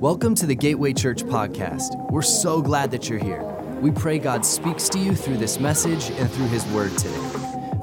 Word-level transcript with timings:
Welcome 0.00 0.34
to 0.34 0.46
the 0.46 0.54
Gateway 0.54 0.92
Church 0.92 1.22
podcast. 1.24 2.10
We're 2.10 2.20
so 2.20 2.60
glad 2.60 2.90
that 2.90 3.08
you're 3.08 3.18
here. 3.18 3.42
We 3.80 3.90
pray 3.90 4.18
God 4.18 4.44
speaks 4.44 4.90
to 4.90 4.98
you 4.98 5.14
through 5.14 5.38
this 5.38 5.58
message 5.58 6.10
and 6.10 6.30
through 6.30 6.48
His 6.48 6.66
Word 6.66 6.90
today. 6.98 7.30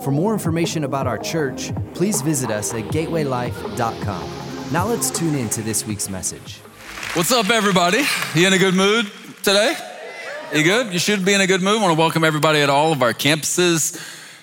For 0.03 0.11
more 0.11 0.31
information 0.31 0.83
about 0.83 1.07
our 1.07 1.17
church, 1.17 1.71
please 1.95 2.21
visit 2.21 2.51
us 2.51 2.71
at 2.71 2.83
gatewaylife.com. 2.83 4.71
Now 4.71 4.85
let's 4.85 5.09
tune 5.09 5.33
in 5.33 5.49
to 5.49 5.63
this 5.63 5.87
week's 5.87 6.07
message. 6.07 6.59
What's 7.15 7.31
up, 7.31 7.49
everybody? 7.49 8.03
You 8.35 8.45
in 8.45 8.53
a 8.53 8.59
good 8.59 8.75
mood 8.75 9.11
today? 9.41 9.75
You 10.53 10.61
good? 10.61 10.93
You 10.93 10.99
should 10.99 11.25
be 11.25 11.33
in 11.33 11.41
a 11.41 11.47
good 11.47 11.63
mood. 11.63 11.79
I 11.79 11.81
want 11.81 11.95
to 11.95 11.99
welcome 11.99 12.23
everybody 12.23 12.59
at 12.59 12.69
all 12.69 12.91
of 12.91 13.01
our 13.01 13.13
campuses, 13.13 13.99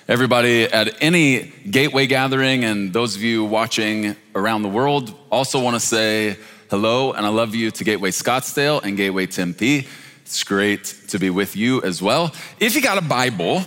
everybody 0.09 0.65
at 0.65 1.01
any 1.01 1.53
Gateway 1.71 2.09
gathering, 2.09 2.65
and 2.65 2.93
those 2.93 3.15
of 3.15 3.23
you 3.23 3.45
watching 3.45 4.17
around 4.35 4.63
the 4.63 4.69
world. 4.69 5.15
Also, 5.31 5.63
want 5.63 5.77
to 5.77 5.81
say 5.81 6.37
hello 6.71 7.13
and 7.13 7.27
I 7.27 7.31
love 7.31 7.53
you 7.57 7.73
to 7.73 7.83
Gateway 7.83 8.13
Scottsdale 8.13 8.81
and 8.85 8.97
Gateway 8.97 9.27
Tempe. 9.27 9.89
It's 10.23 10.45
great 10.45 10.85
to 11.09 11.19
be 11.19 11.29
with 11.29 11.57
you 11.57 11.83
as 11.83 12.01
well. 12.01 12.33
If 12.61 12.77
you 12.77 12.81
got 12.81 12.97
a 12.97 13.01
Bible, 13.03 13.65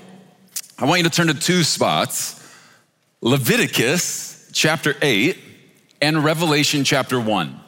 I 0.80 0.85
want 0.85 0.99
you 0.99 1.03
to 1.03 1.09
turn 1.09 1.27
to 1.27 1.34
two 1.34 1.63
spots 1.63 2.39
Leviticus 3.20 4.49
chapter 4.53 4.95
8 5.02 5.38
and 6.02 6.23
Revelation 6.23 6.85
chapter 6.85 7.20
1. 7.20 7.59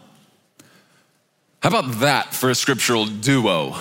How 1.59 1.69
about 1.69 1.99
that 1.99 2.33
for 2.33 2.49
a 2.49 2.55
scriptural 2.55 3.05
duo? 3.05 3.75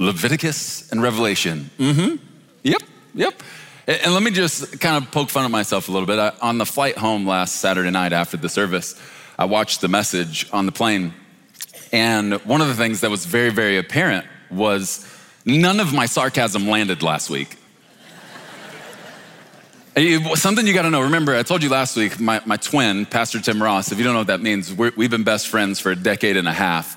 Leviticus 0.00 0.90
and 0.90 1.00
Revelation. 1.00 1.70
Mm-hmm. 1.78 2.16
Yep, 2.64 2.82
yep. 3.14 3.42
And 3.86 4.12
let 4.12 4.24
me 4.24 4.32
just 4.32 4.80
kind 4.80 5.02
of 5.02 5.12
poke 5.12 5.30
fun 5.30 5.44
at 5.44 5.52
myself 5.52 5.88
a 5.88 5.92
little 5.92 6.06
bit. 6.06 6.18
on 6.42 6.58
the 6.58 6.66
flight 6.66 6.98
home 6.98 7.26
last 7.26 7.56
Saturday 7.56 7.90
night 7.90 8.12
after 8.12 8.36
the 8.36 8.48
service, 8.48 9.00
I 9.38 9.44
watched 9.44 9.80
the 9.80 9.88
message 9.88 10.46
on 10.52 10.66
the 10.66 10.72
plane. 10.72 11.14
And 11.92 12.34
one 12.44 12.60
of 12.60 12.66
the 12.66 12.74
things 12.74 13.02
that 13.02 13.10
was 13.10 13.24
very, 13.24 13.50
very 13.50 13.78
apparent 13.78 14.26
was 14.50 15.06
none 15.44 15.78
of 15.78 15.94
my 15.94 16.06
sarcasm 16.06 16.66
landed 16.66 17.04
last 17.04 17.30
week. 17.30 17.56
Something 20.34 20.66
you 20.66 20.74
gotta 20.74 20.90
know. 20.90 21.02
Remember, 21.02 21.36
I 21.36 21.44
told 21.44 21.62
you 21.62 21.68
last 21.68 21.96
week, 21.96 22.18
my, 22.18 22.42
my 22.46 22.56
twin, 22.56 23.06
Pastor 23.06 23.40
Tim 23.40 23.62
Ross, 23.62 23.92
if 23.92 23.98
you 23.98 24.04
don't 24.04 24.14
know 24.14 24.20
what 24.20 24.26
that 24.26 24.42
means, 24.42 24.74
we 24.74 25.04
have 25.04 25.10
been 25.10 25.22
best 25.22 25.46
friends 25.46 25.78
for 25.78 25.92
a 25.92 25.96
decade 25.96 26.36
and 26.36 26.48
a 26.48 26.52
half. 26.52 26.96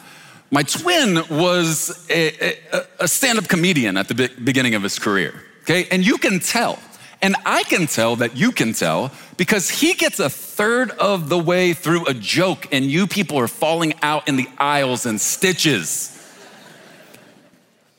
My 0.50 0.64
twin 0.64 1.20
was 1.30 2.06
a, 2.10 2.58
a, 2.76 2.86
a 3.02 3.08
stand 3.08 3.38
up 3.38 3.48
comedian 3.48 3.98
at 3.98 4.08
the 4.08 4.32
beginning 4.44 4.74
of 4.74 4.82
his 4.82 4.98
career, 4.98 5.44
okay? 5.62 5.88
And 5.92 6.04
you 6.06 6.18
can 6.18 6.40
tell, 6.40 6.80
and 7.22 7.36
I 7.46 7.64
can 7.64 7.86
tell 7.86 8.16
that 8.18 8.36
you 8.36 8.52
can 8.52 8.74
tell 8.74 9.12
because 9.38 9.70
he 9.70 9.94
gets 9.94 10.20
a 10.20 10.30
third 10.30 10.92
of 10.92 11.30
the 11.30 11.38
way 11.38 11.74
through 11.74 12.08
a 12.08 12.14
joke 12.14 12.68
and 12.72 12.86
you 12.86 13.06
people 13.06 13.38
are 13.38 13.48
falling 13.48 13.94
out 14.02 14.28
in 14.28 14.38
the 14.38 14.48
aisles 14.58 15.06
and 15.06 15.22
stitches. 15.22 16.18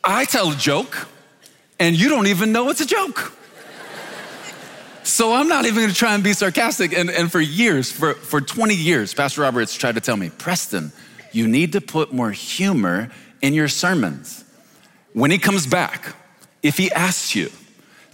I 0.02 0.24
tell 0.24 0.50
a 0.50 0.56
joke 0.56 1.06
and 1.78 1.94
you 1.98 2.08
don't 2.08 2.26
even 2.26 2.52
know 2.52 2.68
it's 2.70 2.80
a 2.80 2.86
joke. 2.86 3.32
So 5.04 5.32
I'm 5.32 5.48
not 5.48 5.66
even 5.66 5.82
gonna 5.82 5.92
try 5.92 6.14
and 6.14 6.22
be 6.22 6.32
sarcastic. 6.32 6.92
And, 6.92 7.10
and 7.10 7.30
for 7.30 7.40
years, 7.40 7.90
for, 7.90 8.14
for 8.14 8.40
20 8.40 8.74
years, 8.74 9.14
Pastor 9.14 9.42
Roberts 9.42 9.74
tried 9.74 9.96
to 9.96 10.00
tell 10.00 10.16
me, 10.16 10.30
Preston, 10.30 10.92
you 11.32 11.48
need 11.48 11.72
to 11.72 11.80
put 11.80 12.12
more 12.12 12.30
humor 12.30 13.10
in 13.40 13.54
your 13.54 13.68
sermons. 13.68 14.44
When 15.12 15.30
he 15.30 15.38
comes 15.38 15.66
back, 15.66 16.14
if 16.62 16.76
he 16.76 16.90
asks 16.92 17.34
you, 17.34 17.50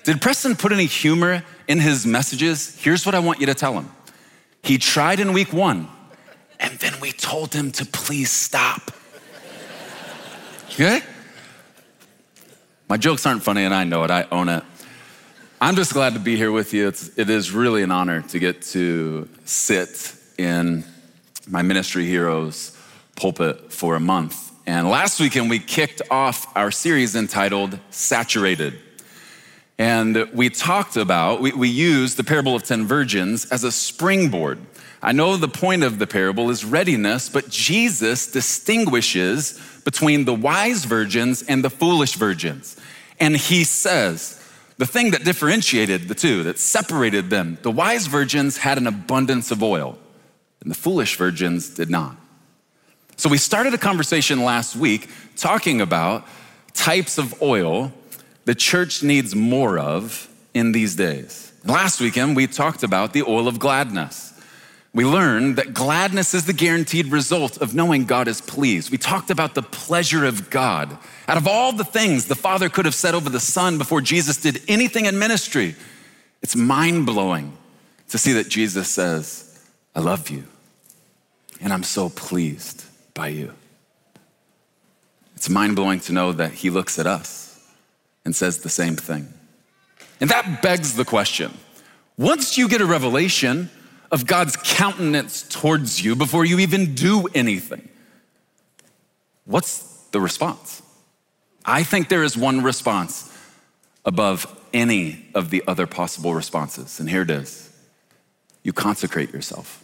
did 0.05 0.21
Preston 0.21 0.57
put 0.57 0.73
any 0.73 0.87
humor 0.87 1.43
in 1.67 1.81
his 1.81 2.07
messages? 2.07 2.77
Here's 2.81 3.05
what 3.05 3.15
I 3.15 3.19
want 3.19 3.41
you 3.41 3.47
to 3.47 3.55
tell 3.55 3.75
him. 3.75 3.91
He 4.63 4.79
tried 4.79 5.21
in 5.21 5.33
week 5.33 5.53
one, 5.53 5.89
and 6.59 6.79
then 6.79 6.99
we 7.01 7.13
told 7.13 7.55
him 7.55 7.71
to 7.73 7.85
please 7.85 8.31
stop. 8.31 8.91
Okay? 10.73 11.01
My 12.89 12.97
jokes 12.97 13.27
aren't 13.27 13.43
funny, 13.43 13.65
and 13.65 13.75
I 13.75 13.85
know 13.85 14.05
it, 14.05 14.11
I 14.11 14.27
own 14.31 14.49
it. 14.49 14.65
I'm 15.61 15.75
just 15.75 15.93
glad 15.93 16.15
to 16.15 16.21
be 16.21 16.37
here 16.37 16.53
with 16.53 16.73
you. 16.73 16.89
It's, 16.89 17.19
it 17.19 17.29
is 17.29 17.51
really 17.51 17.83
an 17.83 17.91
honor 17.91 18.23
to 18.23 18.39
get 18.39 18.63
to 18.63 19.29
sit 19.45 20.15
in 20.39 20.85
my 21.49 21.63
ministry 21.63 22.07
heroes 22.07 22.77
pulpit 23.17 23.73
for 23.73 23.97
a 23.97 24.01
month. 24.01 24.53
And 24.67 24.89
last 24.89 25.19
weekend, 25.19 25.51
we 25.51 25.59
kicked 25.59 26.03
off 26.11 26.47
our 26.57 26.71
series 26.71 27.17
entitled 27.17 27.79
Saturated. 27.91 28.79
And 29.79 30.29
we 30.33 30.51
talked 30.51 30.97
about, 30.97 31.41
we, 31.41 31.53
we 31.53 31.69
used 31.69 32.17
the 32.17 32.25
parable 32.25 32.57
of 32.57 32.65
10 32.65 32.87
virgins 32.87 33.45
as 33.51 33.63
a 33.63 33.71
springboard. 33.71 34.59
I 35.01 35.13
know 35.13 35.37
the 35.37 35.47
point 35.47 35.85
of 35.85 36.01
the 36.01 36.07
parable 36.07 36.51
is 36.51 36.65
readiness, 36.65 37.29
but 37.29 37.49
Jesus 37.49 38.31
distinguishes 38.31 39.61
between 39.85 40.25
the 40.25 40.35
wise 40.35 40.85
virgins 40.85 41.43
and 41.43 41.65
the 41.65 41.71
foolish 41.71 42.15
virgins. 42.15 42.77
And 43.21 43.37
he 43.37 43.63
says, 43.63 44.35
the 44.79 44.87
thing 44.87 45.13
that 45.13 45.25
differentiated 45.25 46.09
the 46.09 46.15
two, 46.15 46.43
that 46.45 46.59
separated 46.59 47.31
them, 47.31 47.59
the 47.63 47.71
wise 47.71 48.07
virgins 48.07 48.59
had 48.59 48.79
an 48.79 48.87
abundance 48.87 49.51
of 49.53 49.63
oil, 49.63 49.99
and 50.61 50.71
the 50.71 50.77
foolish 50.77 51.17
virgins 51.17 51.71
did 51.71 51.91
not. 51.91 52.17
So 53.17 53.29
we 53.29 53.39
started 53.39 53.75
a 53.75 53.79
conversation 53.79 54.45
last 54.45 54.77
week 54.77 55.11
talking 55.37 55.81
about 55.81 56.27
types 56.75 57.19
of 57.19 57.41
oil 57.43 57.93
the 58.49 58.55
church 58.55 59.03
needs 59.03 59.35
more 59.35 59.79
of 59.79 60.27
in 60.55 60.73
these 60.73 60.97
days. 60.97 61.53
Last 61.67 62.01
weekend, 62.01 62.35
we 62.35 62.47
talked 62.47 62.83
about 62.83 63.13
the 63.13 63.23
oil 63.25 63.47
of 63.47 63.59
gladness. 63.59 64.33
We 64.95 65.05
learned 65.05 65.57
that 65.57 65.75
gladness 65.75 66.33
is 66.33 66.47
the 66.47 66.55
guaranteed 66.55 67.09
result 67.09 67.59
of 67.59 67.75
knowing 67.75 68.07
God 68.07 68.27
is 68.27 68.41
pleased. 68.41 68.91
We 68.91 68.97
talked 68.97 69.29
about 69.29 69.55
the 69.55 69.61
pleasure 69.61 70.25
of 70.25 70.49
God. 70.49 70.97
Out 71.29 71.37
of 71.37 71.47
all 71.47 71.75
the 71.75 71.85
things 71.85 72.25
the 72.25 72.35
Father 72.35 72.71
could 72.71 72.87
have 72.87 72.95
said 72.95 73.15
over 73.15 73.29
the 73.29 73.39
Son 73.39 73.77
before 73.77 74.01
Jesus 74.01 74.39
did 74.39 74.63
anything 74.67 75.05
in 75.05 75.19
ministry, 75.19 75.77
it's 76.41 76.57
mind 76.57 77.05
blowing 77.05 77.53
to 78.09 78.17
see 78.17 78.33
that 78.33 78.49
Jesus 78.49 78.89
says, 78.89 79.63
I 79.95 80.01
love 80.01 80.31
you, 80.31 80.45
and 81.61 81.71
I'm 81.71 81.83
so 81.83 82.09
pleased 82.09 82.87
by 83.13 83.29
you. 83.29 83.53
It's 85.37 85.51
mind 85.51 85.77
blowing 85.77 86.01
to 86.01 86.15
know 86.15 86.33
that 86.33 86.53
he 86.53 86.71
looks 86.71 86.99
at 86.99 87.07
us 87.07 87.48
and 88.29 88.37
says 88.37 88.59
the 88.59 88.69
same 88.69 88.95
thing. 88.95 89.33
And 90.21 90.29
that 90.29 90.61
begs 90.61 90.97
the 90.97 91.05
question 91.07 91.51
once 92.19 92.59
you 92.59 92.69
get 92.69 92.83
a 92.83 92.85
revelation 92.85 93.71
of 94.13 94.27
God's 94.27 94.55
countenance 94.57 95.49
towards 95.49 96.05
you 96.05 96.15
before 96.15 96.45
you 96.45 96.59
even 96.59 96.95
do 96.95 97.27
anything, 97.35 97.89
what's 99.47 100.05
the 100.11 100.21
response? 100.21 100.83
I 101.65 101.85
think 101.85 102.11
there 102.11 102.23
is 102.23 102.37
one 102.37 102.63
response 102.63 103.35
above 104.05 104.47
any 104.75 105.25
of 105.35 105.49
the 105.49 105.65
other 105.67 105.87
possible 105.87 106.35
responses, 106.35 107.01
and 107.01 107.09
here 107.09 107.23
it 107.23 107.31
is 107.31 107.73
you 108.63 108.75
consecrate 108.75 109.33
yourself. 109.33 109.83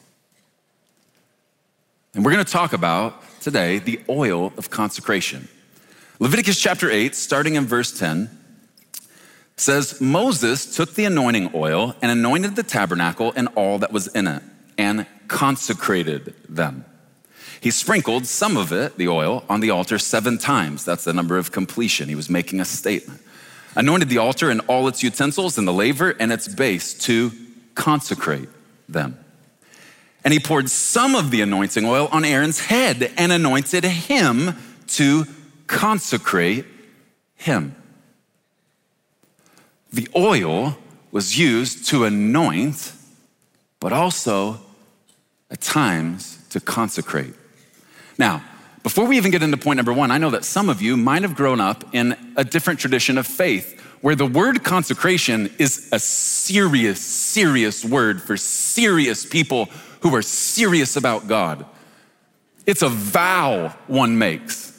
And 2.13 2.23
we're 2.23 2.33
gonna 2.33 2.45
talk 2.45 2.75
about 2.75 3.23
today 3.41 3.79
the 3.79 4.03
oil 4.11 4.53
of 4.59 4.69
consecration. 4.69 5.49
Leviticus 6.21 6.61
chapter 6.61 6.89
8, 6.91 7.15
starting 7.15 7.57
in 7.57 7.67
verse 7.67 7.97
10, 7.99 8.31
says 9.57 10.01
Moses 10.01 10.77
took 10.77 10.95
the 10.95 11.05
anointing 11.05 11.51
oil 11.55 11.97
and 12.01 12.11
anointed 12.11 12.55
the 12.55 12.63
tabernacle 12.63 13.33
and 13.35 13.49
all 13.57 13.79
that 13.79 13.93
was 13.93 14.07
in 14.09 14.29
it 14.29 14.43
and 14.79 15.07
consecrated 15.27 16.35
them. 16.49 16.85
He 17.61 17.71
sprinkled 17.71 18.27
some 18.27 18.57
of 18.57 18.73
it, 18.73 18.97
the 18.97 19.09
oil, 19.09 19.43
on 19.49 19.61
the 19.61 19.71
altar 19.71 19.99
seven 19.99 20.39
times. 20.39 20.85
That's 20.85 21.05
the 21.05 21.13
number 21.13 21.37
of 21.37 21.51
completion. 21.51 22.09
He 22.09 22.15
was 22.15 22.31
making 22.31 22.61
a 22.61 22.65
statement. 22.65 23.21
Anointed 23.75 24.09
the 24.09 24.19
altar 24.19 24.51
and 24.51 24.61
all 24.69 24.87
its 24.87 25.03
utensils 25.03 25.59
and 25.59 25.67
the 25.67 25.73
laver 25.73 26.11
and 26.11 26.33
its 26.33 26.47
base 26.47 26.95
to 27.07 27.33
consecrate 27.75 28.49
them. 28.89 29.19
And 30.25 30.33
he 30.33 30.39
poured 30.39 30.71
some 30.71 31.17
of 31.17 31.33
the 31.33 31.41
anointing 31.41 31.85
oil 31.85 32.09
on 32.13 32.25
Aaron's 32.25 32.61
head 32.61 33.13
and 33.17 33.33
anointed 33.33 33.85
him 33.85 34.57
to 34.89 35.27
consecrate 35.67 36.67
him. 37.35 37.75
The 39.93 40.09
oil 40.17 40.77
was 41.11 41.39
used 41.39 41.87
to 41.89 42.05
anoint, 42.05 42.93
but 43.79 43.93
also 43.93 44.61
at 45.51 45.61
times 45.61 46.39
to 46.51 46.61
consecrate. 46.61 47.35
Now, 48.19 48.43
before 48.83 49.07
we 49.07 49.17
even 49.17 49.31
get 49.31 49.43
into 49.43 49.57
point 49.57 49.77
number 49.77 49.93
one, 49.93 50.11
I 50.11 50.19
know 50.19 50.31
that 50.31 50.45
some 50.45 50.69
of 50.69 50.83
you 50.83 50.97
might 50.97 51.23
have 51.23 51.35
grown 51.35 51.61
up 51.61 51.85
in 51.95 52.17
a 52.37 52.45
different 52.45 52.81
tradition 52.81 53.17
of 53.17 53.27
faith 53.27 53.81
where 54.03 54.15
the 54.15 54.27
word 54.27 54.63
consecration 54.63 55.51
is 55.59 55.89
a 55.91 55.99
serious, 55.99 57.01
serious 57.01 57.85
word 57.85 58.21
for 58.21 58.37
serious 58.37 59.25
people 59.25 59.71
who 60.01 60.15
are 60.15 60.21
serious 60.21 60.97
about 60.97 61.27
God. 61.27 61.65
It's 62.67 62.83
a 62.83 62.91
vow 62.91 63.69
one 63.87 64.19
makes. 64.19 64.74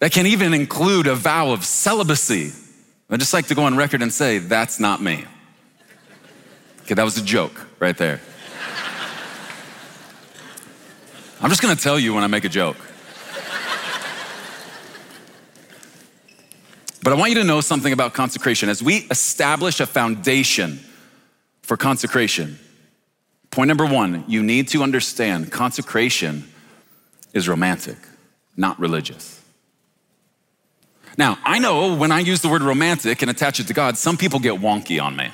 That 0.00 0.12
can 0.12 0.26
even 0.26 0.54
include 0.54 1.06
a 1.06 1.14
vow 1.14 1.52
of 1.52 1.64
celibacy. 1.64 2.52
I'd 3.10 3.20
just 3.20 3.34
like 3.34 3.46
to 3.48 3.54
go 3.54 3.64
on 3.64 3.76
record 3.76 4.02
and 4.02 4.12
say, 4.12 4.38
that's 4.38 4.80
not 4.80 5.02
me. 5.02 5.24
Okay, 6.82 6.94
that 6.94 7.04
was 7.04 7.18
a 7.18 7.22
joke 7.22 7.66
right 7.78 7.96
there. 7.96 8.20
I'm 11.42 11.48
just 11.48 11.62
gonna 11.62 11.76
tell 11.76 11.98
you 11.98 12.14
when 12.14 12.24
I 12.24 12.26
make 12.26 12.44
a 12.44 12.48
joke. 12.48 12.76
but 17.02 17.12
I 17.12 17.16
want 17.16 17.30
you 17.30 17.38
to 17.38 17.44
know 17.44 17.60
something 17.60 17.92
about 17.92 18.14
consecration. 18.14 18.68
As 18.68 18.82
we 18.82 19.06
establish 19.10 19.80
a 19.80 19.86
foundation 19.86 20.80
for 21.62 21.76
consecration, 21.76 22.58
point 23.50 23.68
number 23.68 23.86
one, 23.86 24.24
you 24.28 24.42
need 24.42 24.68
to 24.68 24.82
understand 24.82 25.52
consecration 25.52 26.48
is 27.32 27.48
romantic, 27.48 27.98
not 28.56 28.78
religious. 28.80 29.39
Now, 31.18 31.38
I 31.44 31.58
know 31.58 31.94
when 31.94 32.12
I 32.12 32.20
use 32.20 32.40
the 32.40 32.48
word 32.48 32.62
romantic 32.62 33.22
and 33.22 33.30
attach 33.30 33.60
it 33.60 33.66
to 33.66 33.74
God, 33.74 33.98
some 33.98 34.16
people 34.16 34.38
get 34.38 34.60
wonky 34.60 35.02
on 35.02 35.16
me. 35.16 35.30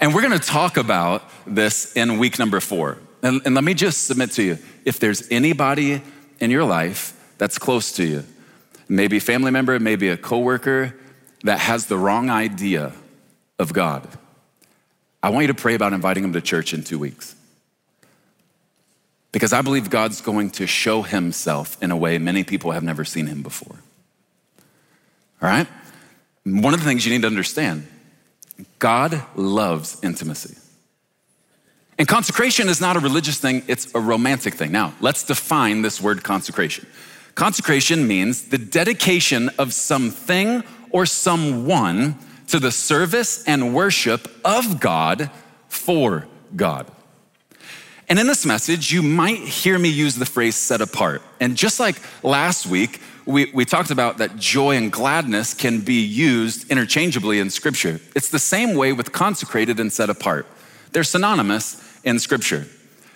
And 0.00 0.14
we're 0.14 0.22
gonna 0.22 0.38
talk 0.38 0.76
about 0.76 1.28
this 1.46 1.92
in 1.92 2.18
week 2.18 2.38
number 2.38 2.60
four. 2.60 2.98
And, 3.22 3.40
and, 3.44 3.54
let 3.54 3.62
me 3.62 3.72
just 3.74 4.06
submit 4.06 4.32
to 4.32 4.42
you 4.42 4.58
if 4.84 4.98
there's 4.98 5.30
anybody 5.30 6.02
in 6.40 6.50
your 6.50 6.64
life 6.64 7.16
that's 7.38 7.56
close 7.56 7.92
to 7.92 8.04
you, 8.04 8.24
maybe 8.88 9.18
a 9.18 9.20
family 9.20 9.52
member, 9.52 9.78
maybe 9.78 10.08
a 10.08 10.16
coworker 10.16 10.96
that 11.44 11.60
has 11.60 11.86
the 11.86 11.96
wrong 11.96 12.30
idea 12.30 12.92
of 13.60 13.72
God, 13.72 14.08
I 15.22 15.30
want 15.30 15.44
you 15.44 15.52
to 15.52 15.54
pray 15.54 15.74
about 15.74 15.92
inviting 15.92 16.24
them 16.24 16.32
to 16.32 16.40
church 16.40 16.74
in 16.74 16.82
two 16.82 16.98
weeks. 16.98 17.36
Because 19.30 19.52
I 19.52 19.62
believe 19.62 19.88
God's 19.88 20.20
going 20.20 20.50
to 20.50 20.66
show 20.66 21.02
himself 21.02 21.80
in 21.82 21.90
a 21.90 21.96
way 21.96 22.18
many 22.18 22.42
people 22.42 22.72
have 22.72 22.82
never 22.82 23.04
seen 23.04 23.28
him 23.28 23.42
before. 23.42 23.76
All 25.42 25.48
right? 25.48 25.66
One 26.44 26.72
of 26.72 26.80
the 26.80 26.86
things 26.86 27.04
you 27.04 27.12
need 27.12 27.22
to 27.22 27.26
understand 27.28 27.86
God 28.78 29.22
loves 29.34 29.98
intimacy. 30.02 30.56
And 31.98 32.08
consecration 32.08 32.68
is 32.68 32.80
not 32.80 32.96
a 32.96 33.00
religious 33.00 33.38
thing, 33.38 33.62
it's 33.68 33.94
a 33.94 34.00
romantic 34.00 34.54
thing. 34.54 34.72
Now, 34.72 34.94
let's 35.00 35.24
define 35.24 35.82
this 35.82 36.00
word 36.00 36.22
consecration. 36.22 36.86
Consecration 37.34 38.06
means 38.06 38.48
the 38.48 38.58
dedication 38.58 39.50
of 39.58 39.72
something 39.72 40.64
or 40.90 41.06
someone 41.06 42.18
to 42.48 42.58
the 42.58 42.70
service 42.70 43.44
and 43.44 43.74
worship 43.74 44.28
of 44.44 44.80
God 44.80 45.30
for 45.68 46.26
God. 46.54 46.90
And 48.08 48.18
in 48.18 48.26
this 48.26 48.44
message, 48.44 48.92
you 48.92 49.02
might 49.02 49.38
hear 49.38 49.78
me 49.78 49.88
use 49.88 50.16
the 50.16 50.26
phrase 50.26 50.56
set 50.56 50.80
apart. 50.80 51.22
And 51.40 51.56
just 51.56 51.80
like 51.80 51.96
last 52.22 52.66
week, 52.66 53.00
we, 53.24 53.50
we 53.52 53.64
talked 53.64 53.90
about 53.90 54.18
that 54.18 54.36
joy 54.36 54.76
and 54.76 54.90
gladness 54.90 55.54
can 55.54 55.80
be 55.80 56.02
used 56.02 56.70
interchangeably 56.70 57.38
in 57.38 57.50
Scripture. 57.50 58.00
It's 58.16 58.30
the 58.30 58.38
same 58.38 58.74
way 58.74 58.92
with 58.92 59.12
consecrated 59.12 59.78
and 59.78 59.92
set 59.92 60.10
apart. 60.10 60.46
They're 60.90 61.04
synonymous 61.04 61.82
in 62.04 62.18
Scripture. 62.18 62.66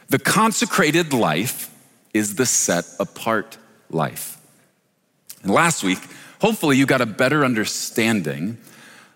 The 0.08 0.18
consecrated 0.18 1.12
life 1.12 1.70
is 2.14 2.36
the 2.36 2.46
set 2.46 2.86
apart 3.00 3.58
life. 3.90 4.38
And 5.42 5.52
last 5.52 5.82
week, 5.82 5.98
hopefully, 6.40 6.76
you 6.76 6.86
got 6.86 7.00
a 7.00 7.06
better 7.06 7.44
understanding 7.44 8.58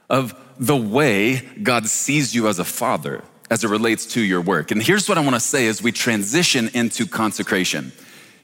of 0.09 0.35
the 0.59 0.77
way 0.77 1.49
God 1.63 1.87
sees 1.87 2.35
you 2.35 2.49
as 2.49 2.59
a 2.59 2.65
father 2.65 3.23
as 3.51 3.65
it 3.65 3.69
relates 3.69 4.07
to 4.07 4.21
your 4.21 4.41
work. 4.41 4.71
And 4.71 4.83
here's 4.83 5.09
what 5.09 5.19
I 5.19 5.21
want 5.21 5.35
to 5.35 5.41
say 5.41 5.67
as 5.67 5.83
we 5.83 5.91
transition 5.91 6.71
into 6.73 7.07
consecration. 7.07 7.93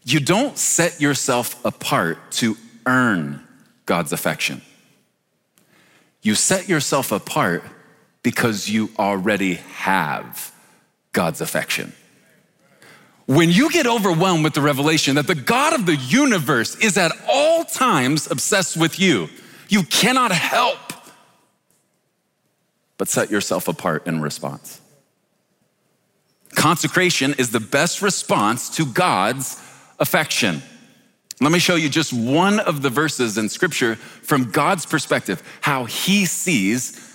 You 0.04 0.20
don't 0.20 0.58
set 0.58 1.00
yourself 1.00 1.64
apart 1.64 2.18
to 2.32 2.56
earn 2.84 3.46
God's 3.86 4.12
affection. 4.12 4.62
You 6.22 6.34
set 6.34 6.68
yourself 6.68 7.12
apart 7.12 7.62
because 8.22 8.68
you 8.68 8.90
already 8.98 9.54
have 9.54 10.52
God's 11.12 11.40
affection. 11.40 11.92
When 13.26 13.50
you 13.50 13.70
get 13.70 13.86
overwhelmed 13.86 14.44
with 14.44 14.54
the 14.54 14.60
revelation 14.60 15.16
that 15.16 15.26
the 15.26 15.34
God 15.34 15.72
of 15.72 15.86
the 15.86 15.96
universe 15.96 16.76
is 16.76 16.96
at 16.96 17.12
all 17.28 17.64
times 17.64 18.30
obsessed 18.30 18.76
with 18.76 18.98
you, 19.00 19.28
you 19.68 19.82
cannot 19.84 20.32
help 20.32 20.78
but 22.98 23.08
set 23.08 23.30
yourself 23.30 23.68
apart 23.68 24.06
in 24.06 24.20
response. 24.20 24.80
Consecration 26.56 27.34
is 27.38 27.50
the 27.50 27.60
best 27.60 28.02
response 28.02 28.70
to 28.76 28.86
God's 28.86 29.62
affection. 30.00 30.62
Let 31.40 31.52
me 31.52 31.58
show 31.58 31.74
you 31.74 31.88
just 31.90 32.12
one 32.14 32.60
of 32.60 32.80
the 32.80 32.88
verses 32.90 33.36
in 33.36 33.50
scripture 33.50 33.96
from 33.96 34.50
God's 34.50 34.86
perspective, 34.86 35.42
how 35.60 35.84
he 35.84 36.24
sees 36.24 37.14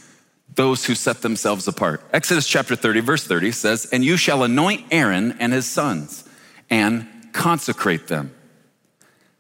those 0.54 0.86
who 0.86 0.94
set 0.94 1.24
themselves 1.24 1.68
apart. 1.68 2.04
Exodus 2.14 2.48
chapter 2.48 2.76
30, 2.76 3.00
verse 3.00 3.26
30 3.26 3.52
says, 3.52 3.88
And 3.92 4.06
you 4.06 4.16
shall 4.16 4.44
anoint 4.44 4.86
Aaron 4.92 5.36
and 5.40 5.52
his 5.52 5.66
sons 5.66 6.24
and 6.70 7.08
consecrate 7.34 8.08
them, 8.08 8.34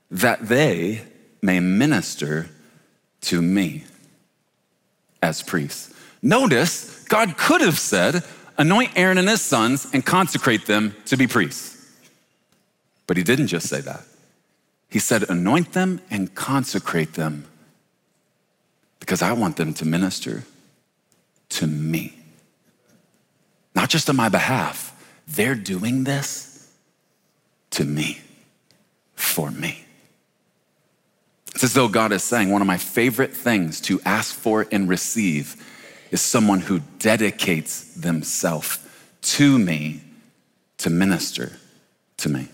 that 0.09 0.47
they 0.47 1.03
may 1.43 1.59
minister 1.59 2.49
to 3.21 3.41
me 3.41 3.83
as 5.21 5.43
priests. 5.43 5.93
Notice, 6.23 7.03
God 7.03 7.37
could 7.37 7.61
have 7.61 7.77
said, 7.77 8.23
Anoint 8.61 8.91
Aaron 8.95 9.17
and 9.17 9.27
his 9.27 9.41
sons 9.41 9.87
and 9.91 10.05
consecrate 10.05 10.67
them 10.67 10.95
to 11.05 11.17
be 11.17 11.25
priests. 11.25 11.83
But 13.07 13.17
he 13.17 13.23
didn't 13.23 13.47
just 13.47 13.67
say 13.67 13.81
that. 13.81 14.03
He 14.87 14.99
said, 14.99 15.27
anoint 15.31 15.73
them 15.73 15.99
and 16.11 16.35
consecrate 16.35 17.13
them 17.13 17.47
because 18.99 19.23
I 19.23 19.33
want 19.33 19.57
them 19.57 19.73
to 19.73 19.85
minister 19.87 20.43
to 21.49 21.65
me. 21.65 22.13
Not 23.73 23.89
just 23.89 24.07
on 24.11 24.15
my 24.15 24.29
behalf, 24.29 24.95
they're 25.27 25.55
doing 25.55 26.03
this 26.03 26.71
to 27.71 27.83
me, 27.83 28.21
for 29.15 29.49
me. 29.49 29.85
It's 31.55 31.63
as 31.63 31.73
though 31.73 31.87
God 31.87 32.11
is 32.11 32.21
saying, 32.21 32.51
one 32.51 32.61
of 32.61 32.67
my 32.67 32.77
favorite 32.77 33.33
things 33.33 33.81
to 33.81 33.99
ask 34.05 34.35
for 34.35 34.67
and 34.71 34.87
receive 34.87 35.55
is 36.11 36.21
someone 36.21 36.59
who 36.59 36.81
dedicates 36.99 37.95
themselves 37.95 38.79
to 39.21 39.57
me 39.57 40.01
to 40.77 40.89
minister 40.89 41.53
to 42.17 42.29
me. 42.29 42.47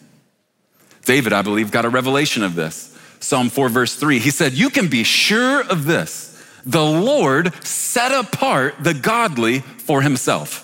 David, 1.06 1.34
I 1.34 1.42
believe, 1.42 1.72
got 1.72 1.86
a 1.86 1.90
revelation 1.90 2.44
of 2.44 2.56
this. 2.56 2.98
Psalm 3.20 3.50
4, 3.50 3.70
verse 3.70 3.96
3, 3.96 4.20
he 4.20 4.30
said, 4.30 4.54
You 4.54 4.70
can 4.70 4.88
be 4.88 5.04
sure 5.04 5.64
of 5.64 5.86
this. 5.86 6.34
The 6.66 6.84
Lord 6.84 7.54
set 7.64 8.12
apart 8.12 8.76
the 8.82 8.94
godly 8.94 9.60
for 9.60 10.02
himself. 10.02 10.64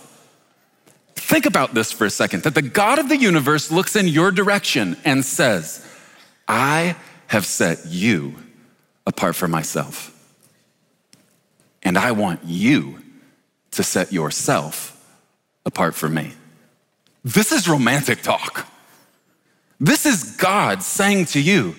Think 1.16 1.46
about 1.46 1.74
this 1.74 1.92
for 1.92 2.06
a 2.06 2.10
second 2.10 2.44
that 2.44 2.56
the 2.56 2.62
God 2.62 3.00
of 3.00 3.10
the 3.10 3.18
universe 3.18 3.72
looks 3.72 3.96
in 3.96 4.08
your 4.08 4.30
direction 4.30 4.98
and 5.06 5.24
says, 5.24 5.88
I 6.48 6.96
have 7.28 7.46
set 7.46 7.86
you 7.88 8.36
apart 9.08 9.36
for 9.36 9.48
myself. 9.48 10.13
And 11.84 11.98
I 11.98 12.12
want 12.12 12.40
you 12.46 13.00
to 13.72 13.84
set 13.84 14.12
yourself 14.12 14.90
apart 15.66 15.96
for 15.96 16.10
me. 16.10 16.34
This 17.24 17.52
is 17.52 17.68
romantic 17.68 18.22
talk. 18.22 18.68
This 19.80 20.06
is 20.06 20.36
God 20.38 20.82
saying 20.82 21.26
to 21.28 21.42
you, 21.42 21.76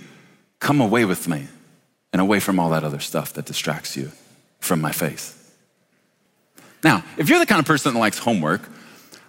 Come 0.61 0.81
away 0.81 1.05
with 1.05 1.29
me 1.29 1.47
and 2.13 2.23
away 2.23 2.41
from 2.41 2.59
all 2.59 2.71
that 2.71 2.85
other 2.85 3.01
stuff 3.01 3.35
that 3.35 3.45
distracts 3.45 3.99
you 3.99 4.13
from 4.61 4.81
my 4.81 4.93
face. 4.93 5.39
Now, 6.83 7.05
if 7.19 7.29
you're 7.29 7.39
the 7.39 7.45
kind 7.45 7.59
of 7.59 7.67
person 7.67 7.93
that 7.93 8.01
likes 8.01 8.19
homework, 8.19 8.63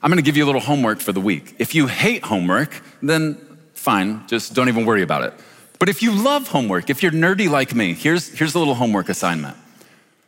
I'm 0.02 0.10
gonna 0.10 0.22
give 0.22 0.38
you 0.38 0.46
a 0.46 0.48
little 0.48 0.62
homework 0.62 1.02
for 1.02 1.12
the 1.12 1.20
week. 1.20 1.56
If 1.60 1.76
you 1.76 1.88
hate 1.88 2.24
homework, 2.24 2.82
then 3.02 3.38
fine, 3.74 4.26
just 4.28 4.54
don't 4.54 4.70
even 4.70 4.86
worry 4.86 5.02
about 5.02 5.24
it. 5.24 5.34
But 5.78 5.90
if 5.90 6.02
you 6.02 6.14
love 6.14 6.48
homework, 6.48 6.90
if 6.90 7.04
you're 7.04 7.12
nerdy 7.12 7.50
like 7.50 7.76
me, 7.76 7.94
here's, 7.94 8.30
here's 8.30 8.56
a 8.56 8.60
little 8.60 8.76
homework 8.76 9.10
assignment 9.10 9.58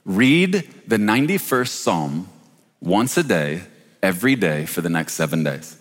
read 0.07 0.67
the 0.87 0.97
91st 0.97 1.67
Psalm 1.67 2.27
once 2.81 3.15
a 3.17 3.23
day, 3.23 3.61
every 4.01 4.35
day 4.35 4.65
for 4.65 4.81
the 4.81 4.89
next 4.89 5.13
seven 5.13 5.43
days 5.43 5.77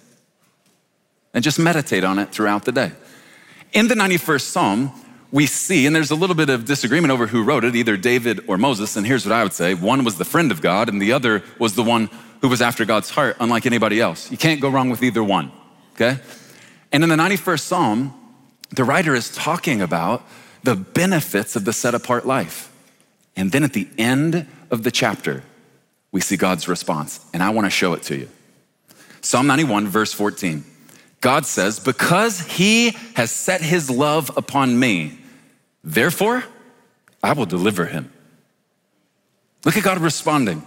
and 1.37 1.45
just 1.45 1.59
meditate 1.59 2.02
on 2.02 2.18
it 2.18 2.30
throughout 2.30 2.64
the 2.64 2.73
day. 2.73 2.90
In 3.75 3.88
the 3.88 3.95
91st 3.95 4.40
Psalm, 4.40 4.90
we 5.30 5.45
see, 5.45 5.85
and 5.87 5.95
there's 5.95 6.11
a 6.11 6.14
little 6.14 6.35
bit 6.35 6.49
of 6.49 6.64
disagreement 6.64 7.12
over 7.12 7.26
who 7.26 7.45
wrote 7.45 7.62
it, 7.62 7.76
either 7.76 7.99
David 7.99 8.40
or 8.47 8.56
Moses. 8.56 8.97
And 8.97 9.06
here's 9.06 9.26
what 9.26 9.33
I 9.33 9.42
would 9.42 9.52
say 9.52 9.75
one 9.75 10.02
was 10.02 10.16
the 10.16 10.25
friend 10.25 10.50
of 10.50 10.62
God, 10.62 10.88
and 10.88 11.00
the 11.00 11.12
other 11.12 11.42
was 11.59 11.75
the 11.75 11.83
one 11.83 12.09
who 12.40 12.49
was 12.49 12.62
after 12.62 12.87
God's 12.87 13.11
heart, 13.11 13.37
unlike 13.38 13.66
anybody 13.66 14.00
else. 14.00 14.30
You 14.30 14.38
can't 14.38 14.62
go 14.62 14.71
wrong 14.71 14.88
with 14.88 15.02
either 15.02 15.23
one, 15.23 15.52
okay? 15.92 16.18
And 16.90 17.02
in 17.02 17.11
the 17.11 17.16
91st 17.16 17.61
Psalm, 17.61 18.14
the 18.71 18.85
writer 18.85 19.14
is 19.14 19.35
talking 19.35 19.83
about 19.83 20.26
the 20.62 20.75
benefits 20.75 21.54
of 21.54 21.66
the 21.66 21.73
set 21.75 21.95
apart 21.95 22.26
life. 22.26 22.73
And 23.37 23.52
then 23.52 23.62
at 23.62 23.73
the 23.73 23.88
end 23.99 24.47
of 24.71 24.83
the 24.83 24.90
chapter, 24.90 25.43
we 26.11 26.21
see 26.21 26.37
God's 26.37 26.69
response, 26.69 27.21
and 27.33 27.43
I 27.43 27.50
wanna 27.50 27.71
show 27.71 27.93
it 27.93 28.02
to 28.05 28.16
you. 28.16 28.28
Psalm 29.21 29.47
91, 29.47 29.88
verse 29.88 30.12
14. 30.12 30.64
God 31.21 31.47
says, 31.47 31.81
Because 31.81 32.40
he 32.40 32.90
has 33.14 33.31
set 33.31 33.61
his 33.61 33.90
love 33.90 34.31
upon 34.37 34.78
me, 34.78 35.19
therefore 35.83 36.45
I 37.23 37.33
will 37.33 37.47
deliver 37.47 37.87
him. 37.87 38.12
Look 39.64 39.76
at 39.76 39.83
God 39.83 39.99
responding 39.99 40.62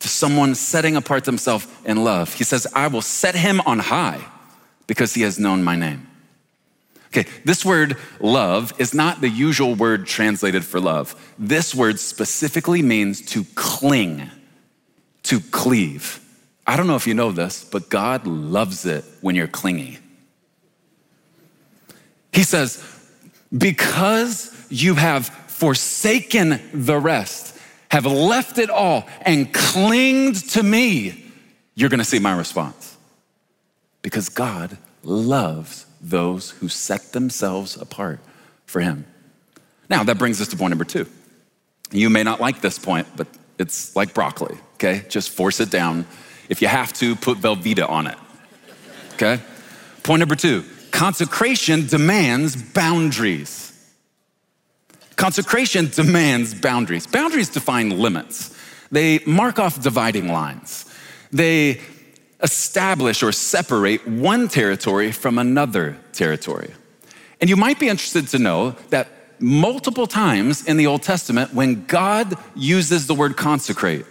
to 0.00 0.08
someone 0.08 0.54
setting 0.54 0.96
apart 0.96 1.24
themselves 1.24 1.66
in 1.84 2.04
love. 2.04 2.34
He 2.34 2.44
says, 2.44 2.66
I 2.74 2.88
will 2.88 3.02
set 3.02 3.34
him 3.34 3.60
on 3.62 3.78
high 3.78 4.22
because 4.86 5.14
he 5.14 5.22
has 5.22 5.38
known 5.38 5.64
my 5.64 5.76
name. 5.76 6.06
Okay, 7.14 7.28
this 7.44 7.62
word 7.62 7.98
love 8.20 8.72
is 8.78 8.94
not 8.94 9.20
the 9.20 9.28
usual 9.28 9.74
word 9.74 10.06
translated 10.06 10.64
for 10.64 10.80
love. 10.80 11.14
This 11.38 11.74
word 11.74 12.00
specifically 12.00 12.80
means 12.80 13.20
to 13.32 13.44
cling, 13.54 14.30
to 15.24 15.40
cleave. 15.40 16.20
I 16.66 16.78
don't 16.78 16.86
know 16.86 16.96
if 16.96 17.06
you 17.06 17.12
know 17.12 17.30
this, 17.30 17.64
but 17.64 17.90
God 17.90 18.26
loves 18.26 18.86
it 18.86 19.04
when 19.20 19.34
you're 19.34 19.46
clingy. 19.46 19.98
He 22.32 22.44
says, 22.44 22.82
because 23.56 24.66
you 24.70 24.94
have 24.94 25.26
forsaken 25.26 26.62
the 26.72 26.98
rest, 26.98 27.58
have 27.90 28.06
left 28.06 28.56
it 28.56 28.70
all, 28.70 29.06
and 29.20 29.52
clinged 29.52 30.48
to 30.52 30.62
me, 30.62 31.30
you're 31.74 31.90
gonna 31.90 32.04
see 32.04 32.18
my 32.18 32.34
response. 32.34 32.96
Because 34.00 34.30
God 34.30 34.78
loves 35.02 35.84
those 36.02 36.50
who 36.50 36.68
set 36.68 37.12
themselves 37.12 37.76
apart 37.76 38.20
for 38.66 38.80
Him. 38.80 39.06
Now, 39.88 40.02
that 40.04 40.18
brings 40.18 40.40
us 40.40 40.48
to 40.48 40.56
point 40.56 40.70
number 40.70 40.84
two. 40.84 41.06
You 41.92 42.10
may 42.10 42.22
not 42.22 42.40
like 42.40 42.60
this 42.60 42.78
point, 42.78 43.06
but 43.16 43.28
it's 43.58 43.94
like 43.94 44.14
broccoli, 44.14 44.56
okay? 44.74 45.04
Just 45.08 45.30
force 45.30 45.60
it 45.60 45.70
down. 45.70 46.06
If 46.48 46.62
you 46.62 46.68
have 46.68 46.92
to, 46.94 47.14
put 47.16 47.38
Velveeta 47.38 47.88
on 47.88 48.06
it, 48.06 48.18
okay? 49.14 49.40
Point 50.02 50.20
number 50.20 50.34
two 50.34 50.64
consecration 50.90 51.86
demands 51.86 52.56
boundaries. 52.56 53.68
Consecration 55.16 55.88
demands 55.88 56.54
boundaries. 56.54 57.06
Boundaries 57.06 57.48
define 57.48 57.90
limits, 57.90 58.56
they 58.90 59.20
mark 59.26 59.58
off 59.58 59.80
dividing 59.80 60.28
lines. 60.28 60.86
They 61.30 61.80
establish 62.42 63.22
or 63.22 63.32
separate 63.32 64.06
one 64.06 64.48
territory 64.48 65.12
from 65.12 65.38
another 65.38 65.96
territory. 66.12 66.72
And 67.40 67.48
you 67.48 67.56
might 67.56 67.78
be 67.78 67.88
interested 67.88 68.28
to 68.28 68.38
know 68.38 68.76
that 68.90 69.08
multiple 69.38 70.06
times 70.06 70.66
in 70.66 70.76
the 70.76 70.86
Old 70.86 71.02
Testament, 71.02 71.52
when 71.54 71.84
God 71.86 72.36
uses 72.54 73.06
the 73.06 73.14
word 73.14 73.36
consecrate, 73.36 74.06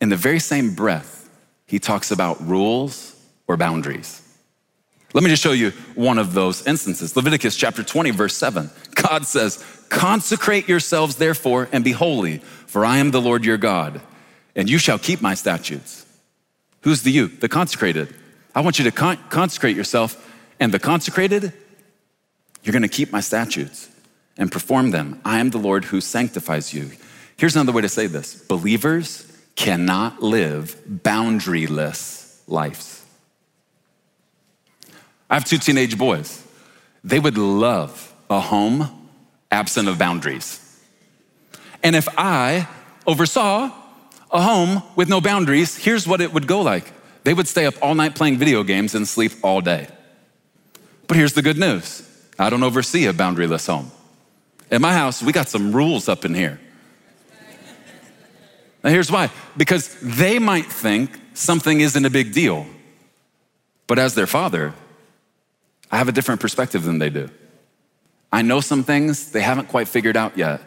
in 0.00 0.08
the 0.08 0.16
very 0.16 0.38
same 0.38 0.74
breath, 0.74 1.28
he 1.66 1.78
talks 1.78 2.10
about 2.10 2.40
rules 2.46 3.14
or 3.46 3.56
boundaries. 3.56 4.22
Let 5.14 5.24
me 5.24 5.30
just 5.30 5.42
show 5.42 5.52
you 5.52 5.70
one 5.94 6.18
of 6.18 6.34
those 6.34 6.66
instances. 6.66 7.16
Leviticus 7.16 7.56
chapter 7.56 7.82
20, 7.82 8.10
verse 8.10 8.36
7. 8.36 8.70
God 8.94 9.26
says, 9.26 9.64
Consecrate 9.88 10.68
yourselves, 10.68 11.16
therefore, 11.16 11.68
and 11.72 11.82
be 11.82 11.92
holy, 11.92 12.38
for 12.38 12.84
I 12.84 12.98
am 12.98 13.10
the 13.10 13.20
Lord 13.20 13.44
your 13.44 13.56
God, 13.56 14.02
and 14.54 14.68
you 14.68 14.78
shall 14.78 14.98
keep 14.98 15.22
my 15.22 15.34
statutes. 15.34 16.04
Who's 16.82 17.02
the 17.02 17.10
you? 17.10 17.28
The 17.28 17.48
consecrated. 17.48 18.14
I 18.54 18.60
want 18.60 18.78
you 18.78 18.84
to 18.84 18.90
con- 18.90 19.18
consecrate 19.28 19.76
yourself, 19.76 20.24
and 20.58 20.72
the 20.72 20.78
consecrated, 20.78 21.52
you're 22.62 22.72
gonna 22.72 22.88
keep 22.88 23.12
my 23.12 23.20
statutes 23.20 23.88
and 24.36 24.50
perform 24.50 24.90
them. 24.90 25.20
I 25.24 25.40
am 25.40 25.50
the 25.50 25.58
Lord 25.58 25.86
who 25.86 26.00
sanctifies 26.00 26.72
you. 26.72 26.90
Here's 27.36 27.54
another 27.56 27.72
way 27.72 27.82
to 27.82 27.88
say 27.88 28.06
this 28.06 28.34
believers 28.34 29.24
cannot 29.54 30.22
live 30.22 30.76
boundaryless 30.88 32.40
lives. 32.46 33.04
I 35.28 35.34
have 35.34 35.44
two 35.44 35.58
teenage 35.58 35.98
boys. 35.98 36.44
They 37.04 37.18
would 37.18 37.36
love 37.36 38.12
a 38.30 38.40
home 38.40 39.08
absent 39.50 39.88
of 39.88 39.98
boundaries. 39.98 40.64
And 41.82 41.94
if 41.94 42.08
I 42.16 42.66
oversaw 43.06 43.70
a 44.30 44.42
home 44.42 44.82
with 44.96 45.08
no 45.08 45.20
boundaries, 45.20 45.76
here's 45.76 46.06
what 46.06 46.20
it 46.20 46.32
would 46.32 46.46
go 46.46 46.60
like 46.60 46.92
they 47.24 47.34
would 47.34 47.48
stay 47.48 47.66
up 47.66 47.74
all 47.82 47.94
night 47.94 48.14
playing 48.14 48.38
video 48.38 48.62
games 48.62 48.94
and 48.94 49.06
sleep 49.06 49.32
all 49.42 49.60
day. 49.60 49.88
But 51.06 51.16
here's 51.16 51.34
the 51.34 51.42
good 51.42 51.58
news 51.58 52.02
I 52.38 52.48
don't 52.50 52.62
oversee 52.62 53.06
a 53.06 53.12
boundaryless 53.12 53.66
home. 53.66 53.90
In 54.70 54.80
my 54.80 54.92
house, 54.92 55.22
we 55.22 55.32
got 55.32 55.48
some 55.48 55.72
rules 55.72 56.08
up 56.08 56.24
in 56.24 56.34
here. 56.34 56.60
Now, 58.82 58.90
here's 58.90 59.10
why 59.10 59.30
because 59.56 59.96
they 60.00 60.38
might 60.38 60.66
think 60.66 61.18
something 61.34 61.80
isn't 61.80 62.04
a 62.04 62.10
big 62.10 62.32
deal, 62.32 62.66
but 63.86 63.98
as 63.98 64.14
their 64.14 64.26
father, 64.26 64.72
I 65.90 65.98
have 65.98 66.08
a 66.08 66.12
different 66.12 66.40
perspective 66.40 66.84
than 66.84 66.98
they 66.98 67.10
do. 67.10 67.28
I 68.32 68.42
know 68.42 68.60
some 68.60 68.84
things 68.84 69.32
they 69.32 69.40
haven't 69.40 69.68
quite 69.68 69.88
figured 69.88 70.16
out 70.16 70.38
yet. 70.38 70.60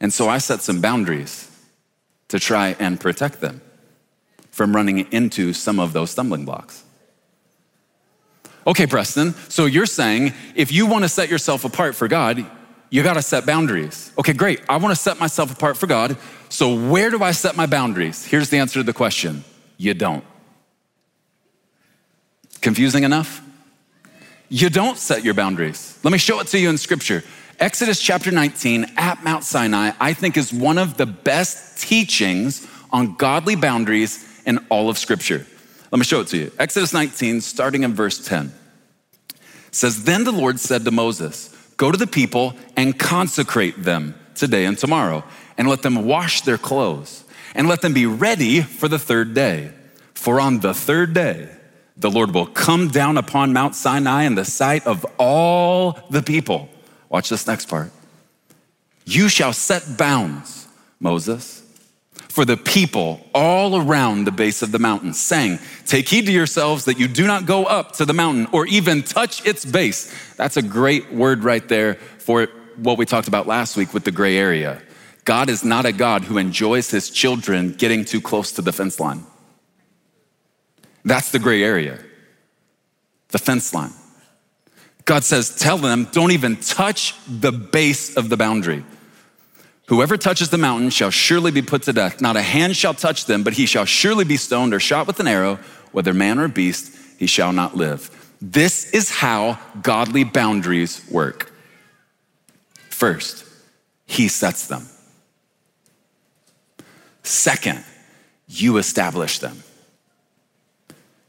And 0.00 0.12
so 0.12 0.28
I 0.28 0.38
set 0.38 0.62
some 0.62 0.80
boundaries 0.80 1.49
to 2.30 2.40
try 2.40 2.74
and 2.78 2.98
protect 2.98 3.40
them 3.40 3.60
from 4.50 4.74
running 4.74 5.10
into 5.12 5.52
some 5.52 5.78
of 5.78 5.92
those 5.92 6.10
stumbling 6.10 6.44
blocks. 6.44 6.82
Okay, 8.66 8.86
Preston, 8.86 9.34
so 9.48 9.66
you're 9.66 9.86
saying 9.86 10.32
if 10.54 10.72
you 10.72 10.86
want 10.86 11.04
to 11.04 11.08
set 11.08 11.28
yourself 11.28 11.64
apart 11.64 11.94
for 11.94 12.08
God, 12.08 12.44
you 12.90 13.02
got 13.02 13.14
to 13.14 13.22
set 13.22 13.46
boundaries. 13.46 14.12
Okay, 14.18 14.32
great. 14.32 14.60
I 14.68 14.76
want 14.76 14.94
to 14.94 15.00
set 15.00 15.18
myself 15.18 15.52
apart 15.52 15.76
for 15.76 15.86
God. 15.86 16.16
So 16.48 16.74
where 16.74 17.10
do 17.10 17.22
I 17.22 17.30
set 17.30 17.56
my 17.56 17.66
boundaries? 17.66 18.24
Here's 18.24 18.50
the 18.50 18.58
answer 18.58 18.80
to 18.80 18.82
the 18.82 18.92
question 18.92 19.44
you 19.76 19.94
don't. 19.94 20.24
Confusing 22.60 23.04
enough? 23.04 23.42
You 24.48 24.68
don't 24.68 24.98
set 24.98 25.24
your 25.24 25.34
boundaries. 25.34 25.98
Let 26.02 26.10
me 26.10 26.18
show 26.18 26.40
it 26.40 26.48
to 26.48 26.58
you 26.58 26.68
in 26.68 26.76
scripture. 26.76 27.22
Exodus 27.60 28.00
chapter 28.00 28.30
19 28.30 28.86
at 28.96 29.22
Mount 29.22 29.44
Sinai, 29.44 29.90
I 30.00 30.14
think, 30.14 30.38
is 30.38 30.50
one 30.50 30.78
of 30.78 30.96
the 30.96 31.04
best 31.04 31.78
teachings 31.78 32.66
on 32.90 33.16
godly 33.16 33.54
boundaries 33.54 34.26
in 34.46 34.64
all 34.70 34.88
of 34.88 34.96
scripture. 34.96 35.46
Let 35.90 35.98
me 35.98 36.06
show 36.06 36.22
it 36.22 36.28
to 36.28 36.38
you. 36.38 36.52
Exodus 36.58 36.94
19, 36.94 37.42
starting 37.42 37.82
in 37.82 37.92
verse 37.92 38.26
10, 38.26 38.50
says, 39.72 40.04
Then 40.04 40.24
the 40.24 40.32
Lord 40.32 40.58
said 40.58 40.86
to 40.86 40.90
Moses, 40.90 41.54
Go 41.76 41.92
to 41.92 41.98
the 41.98 42.06
people 42.06 42.54
and 42.78 42.98
consecrate 42.98 43.82
them 43.82 44.14
today 44.34 44.64
and 44.64 44.78
tomorrow, 44.78 45.22
and 45.58 45.68
let 45.68 45.82
them 45.82 46.06
wash 46.06 46.40
their 46.40 46.56
clothes, 46.56 47.24
and 47.54 47.68
let 47.68 47.82
them 47.82 47.92
be 47.92 48.06
ready 48.06 48.62
for 48.62 48.88
the 48.88 48.98
third 48.98 49.34
day. 49.34 49.70
For 50.14 50.40
on 50.40 50.60
the 50.60 50.72
third 50.72 51.12
day, 51.12 51.50
the 51.94 52.10
Lord 52.10 52.32
will 52.32 52.46
come 52.46 52.88
down 52.88 53.18
upon 53.18 53.52
Mount 53.52 53.74
Sinai 53.74 54.22
in 54.22 54.34
the 54.34 54.46
sight 54.46 54.86
of 54.86 55.04
all 55.18 55.98
the 56.08 56.22
people. 56.22 56.70
Watch 57.10 57.28
this 57.28 57.46
next 57.46 57.68
part. 57.68 57.90
You 59.04 59.28
shall 59.28 59.52
set 59.52 59.98
bounds, 59.98 60.68
Moses, 61.00 61.62
for 62.12 62.44
the 62.44 62.56
people 62.56 63.26
all 63.34 63.76
around 63.76 64.24
the 64.24 64.30
base 64.30 64.62
of 64.62 64.70
the 64.70 64.78
mountain, 64.78 65.12
saying, 65.12 65.58
Take 65.84 66.08
heed 66.08 66.26
to 66.26 66.32
yourselves 66.32 66.84
that 66.84 66.98
you 66.98 67.08
do 67.08 67.26
not 67.26 67.44
go 67.44 67.64
up 67.64 67.92
to 67.96 68.04
the 68.04 68.12
mountain 68.14 68.46
or 68.52 68.66
even 68.66 69.02
touch 69.02 69.44
its 69.44 69.64
base. 69.64 70.14
That's 70.36 70.56
a 70.56 70.62
great 70.62 71.12
word 71.12 71.42
right 71.42 71.66
there 71.68 71.94
for 71.94 72.46
what 72.76 72.96
we 72.96 73.04
talked 73.04 73.26
about 73.28 73.48
last 73.48 73.76
week 73.76 73.92
with 73.92 74.04
the 74.04 74.12
gray 74.12 74.36
area. 74.36 74.80
God 75.24 75.50
is 75.50 75.64
not 75.64 75.84
a 75.86 75.92
God 75.92 76.22
who 76.22 76.38
enjoys 76.38 76.90
his 76.90 77.10
children 77.10 77.72
getting 77.72 78.04
too 78.04 78.20
close 78.20 78.52
to 78.52 78.62
the 78.62 78.72
fence 78.72 79.00
line. 79.00 79.24
That's 81.04 81.32
the 81.32 81.38
gray 81.38 81.62
area, 81.62 81.98
the 83.28 83.38
fence 83.38 83.74
line. 83.74 83.92
God 85.10 85.24
says, 85.24 85.56
Tell 85.56 85.76
them, 85.76 86.06
don't 86.12 86.30
even 86.30 86.54
touch 86.54 87.16
the 87.26 87.50
base 87.50 88.16
of 88.16 88.28
the 88.28 88.36
boundary. 88.36 88.84
Whoever 89.88 90.16
touches 90.16 90.50
the 90.50 90.56
mountain 90.56 90.90
shall 90.90 91.10
surely 91.10 91.50
be 91.50 91.62
put 91.62 91.82
to 91.82 91.92
death. 91.92 92.20
Not 92.20 92.36
a 92.36 92.42
hand 92.42 92.76
shall 92.76 92.94
touch 92.94 93.24
them, 93.24 93.42
but 93.42 93.54
he 93.54 93.66
shall 93.66 93.84
surely 93.84 94.24
be 94.24 94.36
stoned 94.36 94.72
or 94.72 94.78
shot 94.78 95.08
with 95.08 95.18
an 95.18 95.26
arrow, 95.26 95.58
whether 95.90 96.14
man 96.14 96.38
or 96.38 96.46
beast, 96.46 96.96
he 97.18 97.26
shall 97.26 97.52
not 97.52 97.76
live. 97.76 98.08
This 98.40 98.88
is 98.92 99.10
how 99.10 99.58
godly 99.82 100.22
boundaries 100.22 101.04
work. 101.10 101.52
First, 102.88 103.44
he 104.06 104.28
sets 104.28 104.68
them. 104.68 104.86
Second, 107.24 107.82
you 108.46 108.76
establish 108.76 109.40
them. 109.40 109.64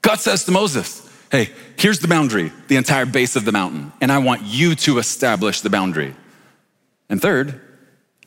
God 0.04 0.20
says 0.20 0.44
to 0.44 0.52
Moses, 0.52 1.10
Hey, 1.32 1.50
here's 1.82 2.00
the 2.00 2.08
boundary, 2.08 2.52
the 2.68 2.76
entire 2.76 3.08
base 3.08 3.36
of 3.36 3.44
the 3.44 3.52
mountain, 3.52 3.92
and 4.02 4.12
I 4.12 4.20
want 4.20 4.44
you 4.44 4.76
to 4.76 5.00
establish 5.00 5.62
the 5.62 5.70
boundary. 5.72 6.14
And 7.10 7.20
third, 7.20 7.60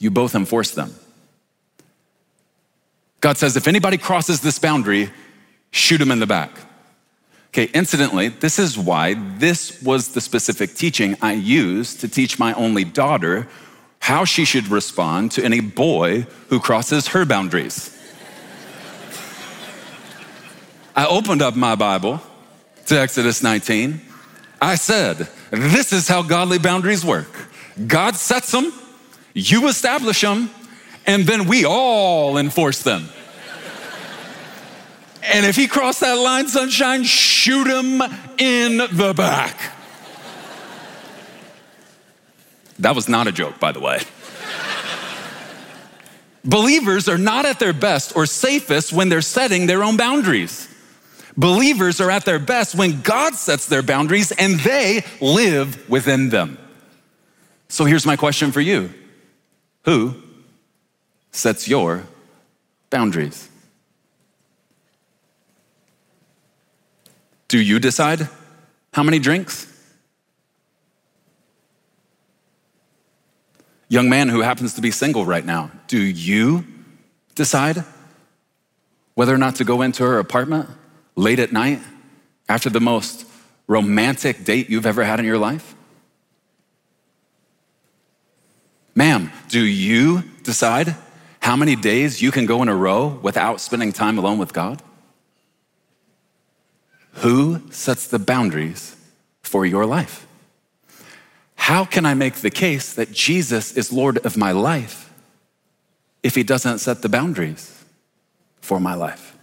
you 0.01 0.11
both 0.11 0.35
enforce 0.35 0.73
them. 0.73 0.93
God 3.21 3.39
says, 3.39 3.57
if 3.57 3.69
anybody 3.69 3.97
crosses 3.97 4.41
this 4.41 4.59
boundary, 4.59 5.13
shoot 5.71 6.01
him 6.01 6.11
in 6.11 6.19
the 6.19 6.27
back. 6.27 6.51
Okay, 7.51 7.71
incidentally, 7.73 8.27
this 8.29 8.59
is 8.59 8.77
why 8.77 9.15
this 9.39 9.81
was 9.83 10.09
the 10.09 10.21
specific 10.21 10.75
teaching 10.75 11.17
I 11.23 11.35
used 11.35 12.01
to 12.01 12.09
teach 12.09 12.41
my 12.41 12.55
only 12.55 12.83
daughter 12.83 13.47
how 14.01 14.25
she 14.25 14.45
should 14.45 14.67
respond 14.67 15.31
to 15.33 15.45
any 15.45 15.61
boy 15.61 16.27
who 16.49 16.59
crosses 16.59 17.09
her 17.09 17.25
boundaries. 17.25 17.97
I 20.97 21.07
opened 21.07 21.41
up 21.41 21.55
my 21.55 21.77
Bible 21.77 22.21
to 22.87 23.01
Exodus 23.01 23.43
19. 23.43 24.01
I 24.61 24.77
said, 24.77 25.29
This 25.51 25.93
is 25.93 26.09
how 26.09 26.23
godly 26.23 26.59
boundaries 26.59 27.05
work. 27.05 27.49
God 27.87 28.17
sets 28.17 28.53
them, 28.53 28.73
you 29.35 29.69
establish 29.69 30.21
them, 30.21 30.51
and 31.07 31.25
then 31.25 31.47
we 31.47 31.65
all 31.65 32.39
enforce 32.39 32.83
them. 32.83 33.09
And 35.23 35.47
if 35.47 35.57
he 35.57 35.67
crossed 35.67 36.01
that 36.01 36.19
line, 36.19 36.49
sunshine, 36.49 37.03
shoot 37.05 37.67
him 37.67 38.03
in 38.39 38.77
the 38.77 39.15
back. 39.17 39.59
That 42.79 42.95
was 42.95 43.09
not 43.09 43.27
a 43.27 43.33
joke, 43.33 43.59
by 43.59 43.73
the 43.73 43.81
way. 43.81 44.01
Believers 46.45 47.09
are 47.09 47.17
not 47.17 47.47
at 47.47 47.59
their 47.59 47.73
best 47.73 48.15
or 48.15 48.27
safest 48.27 48.93
when 48.93 49.09
they're 49.09 49.23
setting 49.23 49.67
their 49.67 49.83
own 49.83 49.97
boundaries. 49.97 50.69
Believers 51.37 52.01
are 52.01 52.11
at 52.11 52.25
their 52.25 52.39
best 52.39 52.75
when 52.75 53.01
God 53.01 53.35
sets 53.35 53.67
their 53.67 53.83
boundaries 53.83 54.31
and 54.33 54.61
they 54.61 55.05
live 55.21 55.89
within 55.89 56.29
them. 56.29 56.59
So 57.69 57.85
here's 57.85 58.07
my 58.07 58.17
question 58.17 58.53
for 58.53 58.61
you 58.61 58.93
Who 59.85 60.15
sets 61.33 61.67
your 61.67 62.05
boundaries? 62.91 63.49
Do 67.49 67.59
you 67.59 67.79
decide 67.79 68.29
how 68.93 69.03
many 69.03 69.19
drinks? 69.19 69.71
Young 73.89 74.09
man 74.09 74.29
who 74.29 74.41
happens 74.41 74.75
to 74.75 74.81
be 74.81 74.91
single 74.91 75.25
right 75.27 75.45
now, 75.45 75.71
do 75.89 76.01
you 76.01 76.65
decide 77.35 77.85
whether 79.15 79.35
or 79.35 79.39
not 79.39 79.57
to 79.57 79.65
go 79.65 79.83
into 79.83 80.03
her 80.05 80.19
apartment 80.19 80.69
late 81.17 81.39
at 81.39 81.53
night 81.53 81.81
after 82.49 82.71
the 82.71 82.81
most 82.81 83.27
romantic 83.67 84.45
date 84.45 84.69
you've 84.69 84.87
ever 84.87 85.05
had 85.05 85.19
in 85.19 85.25
your 85.25 85.39
life? 85.39 85.75
Ma'am, 88.95 89.33
do 89.49 89.61
you 89.61 90.23
decide 90.43 90.95
how 91.41 91.57
many 91.57 91.77
days 91.77 92.23
you 92.23 92.31
can 92.31 92.47
go 92.47 92.63
in 92.63 92.69
a 92.69 92.77
row 92.77 93.19
without 93.23 93.61
spending 93.61 93.93
time 93.93 94.19
alone 94.19 94.39
with 94.39 94.53
God? 94.53 94.83
Who 97.15 97.63
sets 97.71 98.07
the 98.07 98.19
boundaries 98.19 98.97
for 99.43 99.67
your 99.67 99.87
life? 99.87 100.27
How 101.57 101.85
can 101.85 102.05
I 102.05 102.15
make 102.15 102.37
the 102.37 102.51
case 102.51 102.93
that 102.95 103.13
Jesus 103.13 103.73
is 103.73 103.93
Lord 103.93 104.19
of 104.19 104.37
my 104.37 104.53
life 104.53 105.13
if 106.23 106.35
he 106.35 106.43
doesn't 106.43 106.79
set 106.79 107.03
the 107.03 107.09
boundaries 107.09 107.85
for 108.61 108.79
my 108.79 108.95
life? 108.95 109.34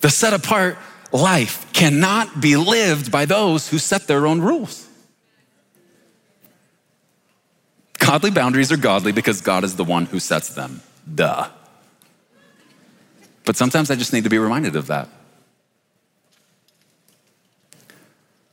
The 0.00 0.10
set 0.10 0.32
apart 0.32 0.78
life 1.12 1.72
cannot 1.72 2.40
be 2.40 2.56
lived 2.56 3.10
by 3.10 3.24
those 3.24 3.68
who 3.68 3.78
set 3.78 4.06
their 4.06 4.26
own 4.26 4.40
rules. 4.40 4.86
Godly 7.98 8.30
boundaries 8.30 8.70
are 8.70 8.76
godly 8.76 9.12
because 9.12 9.40
God 9.40 9.64
is 9.64 9.76
the 9.76 9.84
one 9.84 10.06
who 10.06 10.20
sets 10.20 10.50
them. 10.50 10.80
Duh. 11.12 11.48
But 13.44 13.56
sometimes 13.56 13.90
I 13.90 13.96
just 13.96 14.12
need 14.12 14.24
to 14.24 14.30
be 14.30 14.38
reminded 14.38 14.76
of 14.76 14.88
that. 14.88 15.08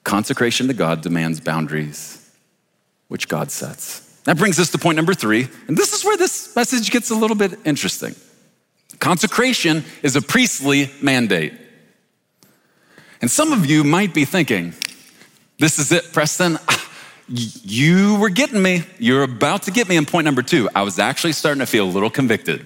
Consecration 0.04 0.68
to 0.68 0.74
God 0.74 1.02
demands 1.02 1.40
boundaries, 1.40 2.32
which 3.08 3.28
God 3.28 3.52
sets. 3.52 4.00
That 4.24 4.38
brings 4.38 4.60
us 4.60 4.72
to 4.72 4.78
point 4.78 4.96
number 4.96 5.14
three, 5.14 5.48
and 5.68 5.78
this 5.78 5.94
is 5.94 6.06
where 6.06 6.18
this 6.18 6.56
message 6.56 6.92
gets 6.92 7.10
a 7.10 7.16
little 7.16 7.36
bit 7.36 7.60
interesting. 7.66 8.16
Consecration 9.04 9.84
is 10.02 10.16
a 10.16 10.22
priestly 10.22 10.90
mandate. 11.02 11.52
And 13.20 13.30
some 13.30 13.52
of 13.52 13.66
you 13.66 13.84
might 13.84 14.14
be 14.14 14.24
thinking, 14.24 14.74
this 15.60 15.78
is 15.78 15.92
it, 15.92 16.14
Preston. 16.14 16.58
You 17.28 18.18
were 18.18 18.30
getting 18.30 18.62
me. 18.62 18.84
You're 19.00 19.24
about 19.24 19.64
to 19.64 19.72
get 19.72 19.90
me 19.90 19.98
in 19.98 20.06
point 20.06 20.24
number 20.24 20.42
two. 20.42 20.70
I 20.74 20.84
was 20.84 21.00
actually 21.00 21.34
starting 21.34 21.60
to 21.60 21.66
feel 21.66 21.84
a 21.84 21.92
little 21.92 22.10
convicted. 22.10 22.66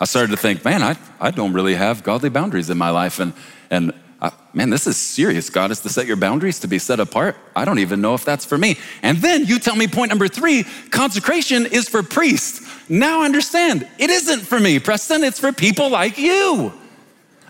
I 0.00 0.04
started 0.04 0.30
to 0.30 0.36
think, 0.36 0.64
man, 0.64 0.84
I, 0.84 0.96
I 1.20 1.32
don't 1.32 1.52
really 1.52 1.74
have 1.74 2.04
godly 2.04 2.28
boundaries 2.28 2.70
in 2.70 2.78
my 2.78 2.90
life. 2.90 3.18
And, 3.18 3.32
and 3.68 3.92
uh, 4.20 4.30
man, 4.54 4.70
this 4.70 4.86
is 4.86 4.96
serious. 4.96 5.50
God 5.50 5.72
is 5.72 5.80
to 5.80 5.88
set 5.88 6.06
your 6.06 6.16
boundaries 6.16 6.60
to 6.60 6.68
be 6.68 6.78
set 6.78 7.00
apart. 7.00 7.36
I 7.56 7.64
don't 7.64 7.80
even 7.80 8.00
know 8.00 8.14
if 8.14 8.24
that's 8.24 8.44
for 8.44 8.56
me. 8.56 8.78
And 9.02 9.18
then 9.18 9.46
you 9.46 9.58
tell 9.58 9.74
me 9.74 9.88
point 9.88 10.10
number 10.10 10.28
three 10.28 10.64
consecration 10.90 11.66
is 11.66 11.88
for 11.88 12.04
priests. 12.04 12.65
Now 12.88 13.22
understand. 13.22 13.86
It 13.98 14.10
isn't 14.10 14.40
for 14.40 14.60
me, 14.60 14.78
Preston. 14.78 15.24
It's 15.24 15.40
for 15.40 15.52
people 15.52 15.90
like 15.90 16.18
you. 16.18 16.72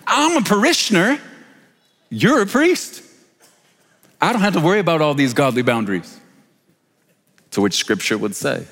I'm 0.07 0.37
a 0.37 0.42
parishioner. 0.42 1.20
You're 2.09 2.42
a 2.42 2.46
priest. 2.46 3.03
I 4.20 4.33
don't 4.33 4.40
have 4.40 4.55
to 4.55 4.61
worry 4.61 4.79
about 4.79 5.03
all 5.03 5.14
these 5.14 5.35
godly 5.35 5.62
boundaries. 5.62 6.18
To 7.53 7.61
which 7.61 7.75
scripture 7.75 8.18
would 8.18 8.35
say, 8.35 8.66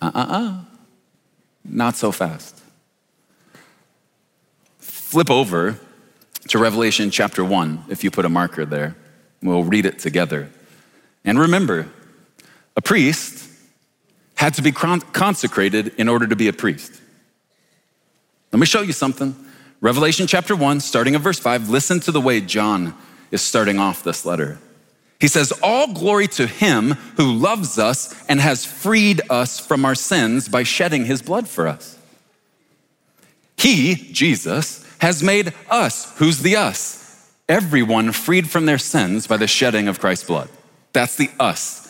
uh 0.00 0.10
uh 0.14 0.26
uh, 0.28 0.60
not 1.64 1.96
so 1.96 2.12
fast. 2.12 2.62
Flip 4.78 5.30
over 5.30 5.78
to 6.48 6.58
Revelation 6.58 7.10
chapter 7.10 7.44
1, 7.44 7.84
if 7.88 8.04
you 8.04 8.10
put 8.10 8.24
a 8.24 8.28
marker 8.28 8.64
there. 8.64 8.96
We'll 9.42 9.64
read 9.64 9.86
it 9.86 9.98
together. 9.98 10.50
And 11.24 11.38
remember, 11.38 11.88
a 12.76 12.82
priest 12.82 13.43
had 14.44 14.52
to 14.52 14.60
be 14.60 14.72
consecrated 14.72 15.94
in 15.96 16.06
order 16.06 16.26
to 16.26 16.36
be 16.36 16.48
a 16.48 16.52
priest. 16.52 17.00
Let 18.52 18.60
me 18.60 18.66
show 18.66 18.82
you 18.82 18.92
something. 18.92 19.34
Revelation 19.80 20.26
chapter 20.26 20.54
1, 20.54 20.80
starting 20.80 21.14
at 21.14 21.22
verse 21.22 21.38
5, 21.38 21.70
listen 21.70 21.98
to 22.00 22.12
the 22.12 22.20
way 22.20 22.42
John 22.42 22.94
is 23.30 23.40
starting 23.40 23.78
off 23.78 24.04
this 24.04 24.26
letter. 24.26 24.58
He 25.18 25.28
says, 25.28 25.50
All 25.62 25.94
glory 25.94 26.26
to 26.28 26.46
him 26.46 26.90
who 27.16 27.32
loves 27.32 27.78
us 27.78 28.14
and 28.28 28.38
has 28.38 28.66
freed 28.66 29.22
us 29.30 29.58
from 29.58 29.86
our 29.86 29.94
sins 29.94 30.46
by 30.46 30.62
shedding 30.62 31.06
his 31.06 31.22
blood 31.22 31.48
for 31.48 31.66
us. 31.66 31.98
He, 33.56 33.94
Jesus, 33.94 34.84
has 34.98 35.22
made 35.22 35.54
us, 35.70 36.14
who's 36.18 36.40
the 36.40 36.56
us? 36.56 37.32
Everyone 37.48 38.12
freed 38.12 38.50
from 38.50 38.66
their 38.66 38.76
sins 38.76 39.26
by 39.26 39.38
the 39.38 39.46
shedding 39.46 39.88
of 39.88 40.00
Christ's 40.00 40.26
blood. 40.26 40.50
That's 40.92 41.16
the 41.16 41.30
us 41.40 41.83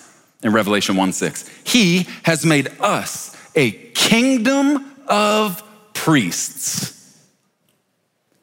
in 0.44 0.52
Revelation 0.52 0.94
1 0.94 1.12
6. 1.12 1.50
He 1.64 2.07
has 2.22 2.46
made 2.46 2.68
us 2.78 3.37
a 3.57 3.72
kingdom 3.72 4.92
of 5.09 5.62
priests 5.94 7.18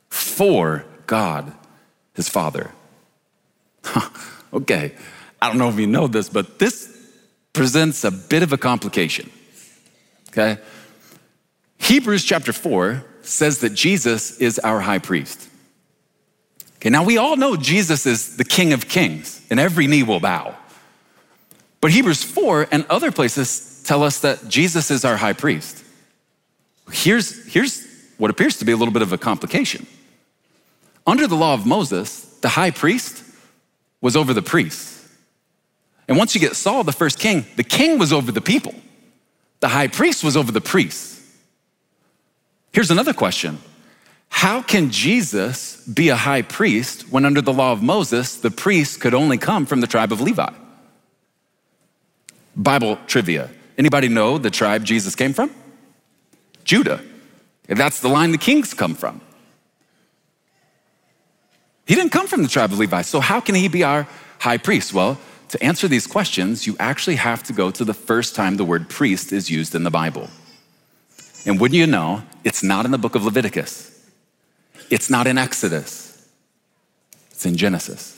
for 0.10 0.84
God, 1.08 1.54
his 2.14 2.28
Father. 2.28 2.72
okay, 4.54 4.94
I 5.42 5.48
don't 5.48 5.58
know 5.58 5.70
if 5.70 5.80
you 5.80 5.88
know 5.88 6.08
this, 6.08 6.28
but 6.28 6.60
this 6.60 6.90
presents 7.54 8.04
a 8.04 8.12
bit 8.12 8.44
of 8.44 8.52
a 8.52 8.58
complication. 8.58 9.30
Okay? 10.30 10.58
Hebrews 11.78 12.24
chapter 12.24 12.54
4 12.54 13.04
says 13.22 13.60
that 13.60 13.74
Jesus 13.74 14.38
is 14.40 14.60
our 14.60 14.80
high 14.80 15.00
priest. 15.00 15.50
Okay, 16.76 16.90
now 16.90 17.04
we 17.04 17.18
all 17.18 17.36
know 17.36 17.56
Jesus 17.56 18.06
is 18.06 18.38
the 18.38 18.44
King 18.44 18.74
of 18.74 18.88
Kings, 18.88 19.46
and 19.52 19.60
every 19.60 19.86
knee 19.86 20.02
will 20.02 20.20
bow. 20.20 20.56
But 21.82 21.92
Hebrews 21.92 22.24
4 22.24 22.68
and 22.72 22.86
other 22.90 23.12
places 23.12 23.82
tell 23.84 24.04
us 24.04 24.22
that 24.22 24.48
Jesus 24.48 24.92
is 24.92 25.04
our 25.04 25.18
high 25.18 25.34
priest. 25.34 25.84
Here's, 26.92 27.52
here's 27.52 27.88
what 28.18 28.30
appears 28.30 28.58
to 28.60 28.66
be 28.66 28.72
a 28.72 28.78
little 28.78 28.94
bit 28.94 29.02
of 29.02 29.12
a 29.12 29.18
complication. 29.18 29.88
Under 31.08 31.26
the 31.26 31.36
law 31.36 31.56
of 31.56 31.66
Moses, 31.66 32.24
the 32.42 32.50
high 32.50 32.72
priest 32.72 33.24
was 34.00 34.16
over 34.16 34.34
the 34.34 34.42
priests. 34.44 35.10
And 36.08 36.18
once 36.18 36.36
you 36.36 36.42
get 36.42 36.56
Saul, 36.56 36.84
the 36.84 36.92
first 36.92 37.18
king, 37.18 37.46
the 37.56 37.64
king 37.64 37.98
was 37.98 38.14
over 38.14 38.32
the 38.32 38.42
people. 38.42 38.76
The 39.60 39.70
high 39.70 39.88
priest 39.88 40.24
was 40.24 40.38
over 40.38 40.52
the 40.52 40.62
priests. 40.62 41.20
Here's 42.74 42.92
another 42.92 43.14
question 43.14 43.60
How 44.30 44.62
can 44.62 44.92
Jesus 44.92 45.78
be 45.88 46.10
a 46.10 46.16
high 46.16 46.42
priest 46.42 47.12
when, 47.12 47.26
under 47.26 47.42
the 47.42 47.54
law 47.54 47.72
of 47.72 47.82
Moses, 47.82 48.36
the 48.36 48.52
priest 48.52 49.02
could 49.02 49.14
only 49.14 49.38
come 49.38 49.66
from 49.66 49.82
the 49.82 49.88
tribe 49.88 50.12
of 50.12 50.22
Levi? 50.22 50.52
Bible 52.62 52.98
trivia. 53.08 53.50
Anybody 53.78 54.08
know 54.08 54.38
the 54.38 54.50
tribe 54.50 54.84
Jesus 54.84 55.16
came 55.16 55.34
from? 55.34 55.52
Judah. 56.64 57.02
That's 57.68 58.02
the 58.02 58.10
line 58.10 58.32
the 58.32 58.38
kings 58.38 58.74
come 58.74 58.96
from. 58.96 59.22
He 61.86 61.96
didn't 61.96 62.12
come 62.12 62.28
from 62.28 62.44
the 62.44 62.50
tribe 62.50 62.72
of 62.72 62.80
Levi, 62.80 63.02
so 63.02 63.20
how 63.20 63.40
can 63.40 63.56
he 63.56 63.68
be 63.68 63.84
our 63.84 64.08
high 64.40 64.58
priest? 64.58 64.94
Well, 64.94 65.20
to 65.50 65.62
answer 65.64 65.88
these 65.88 66.08
questions, 66.08 66.66
you 66.66 66.76
actually 66.80 67.16
have 67.16 67.44
to 67.44 67.54
go 67.54 67.72
to 67.72 67.84
the 67.84 67.94
first 67.94 68.36
time 68.36 68.58
the 68.58 68.64
word 68.64 68.90
priest 68.90 69.34
is 69.34 69.50
used 69.50 69.76
in 69.76 69.84
the 69.84 69.92
Bible. 69.92 70.30
And 71.46 71.60
wouldn't 71.60 71.78
you 71.78 71.88
know, 71.88 72.24
it's 72.44 72.64
not 72.64 72.86
in 72.86 72.92
the 72.92 72.98
book 72.98 73.16
of 73.16 73.26
Leviticus, 73.26 73.90
it's 74.90 75.10
not 75.10 75.28
in 75.28 75.38
Exodus, 75.38 76.30
it's 77.32 77.46
in 77.46 77.58
Genesis. 77.58 78.18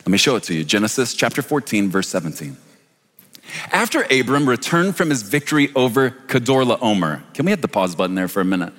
Let 0.00 0.12
me 0.12 0.18
show 0.18 0.36
it 0.36 0.44
to 0.44 0.54
you 0.54 0.64
Genesis 0.64 1.14
chapter 1.14 1.42
14, 1.42 1.90
verse 1.90 2.08
17. 2.08 2.56
After 3.72 4.06
Abram 4.10 4.48
returned 4.48 4.96
from 4.96 5.10
his 5.10 5.22
victory 5.22 5.70
over 5.74 6.10
Kedorlaomer, 6.10 7.22
can 7.34 7.44
we 7.44 7.52
hit 7.52 7.62
the 7.62 7.68
pause 7.68 7.94
button 7.94 8.14
there 8.14 8.28
for 8.28 8.40
a 8.40 8.44
minute? 8.44 8.72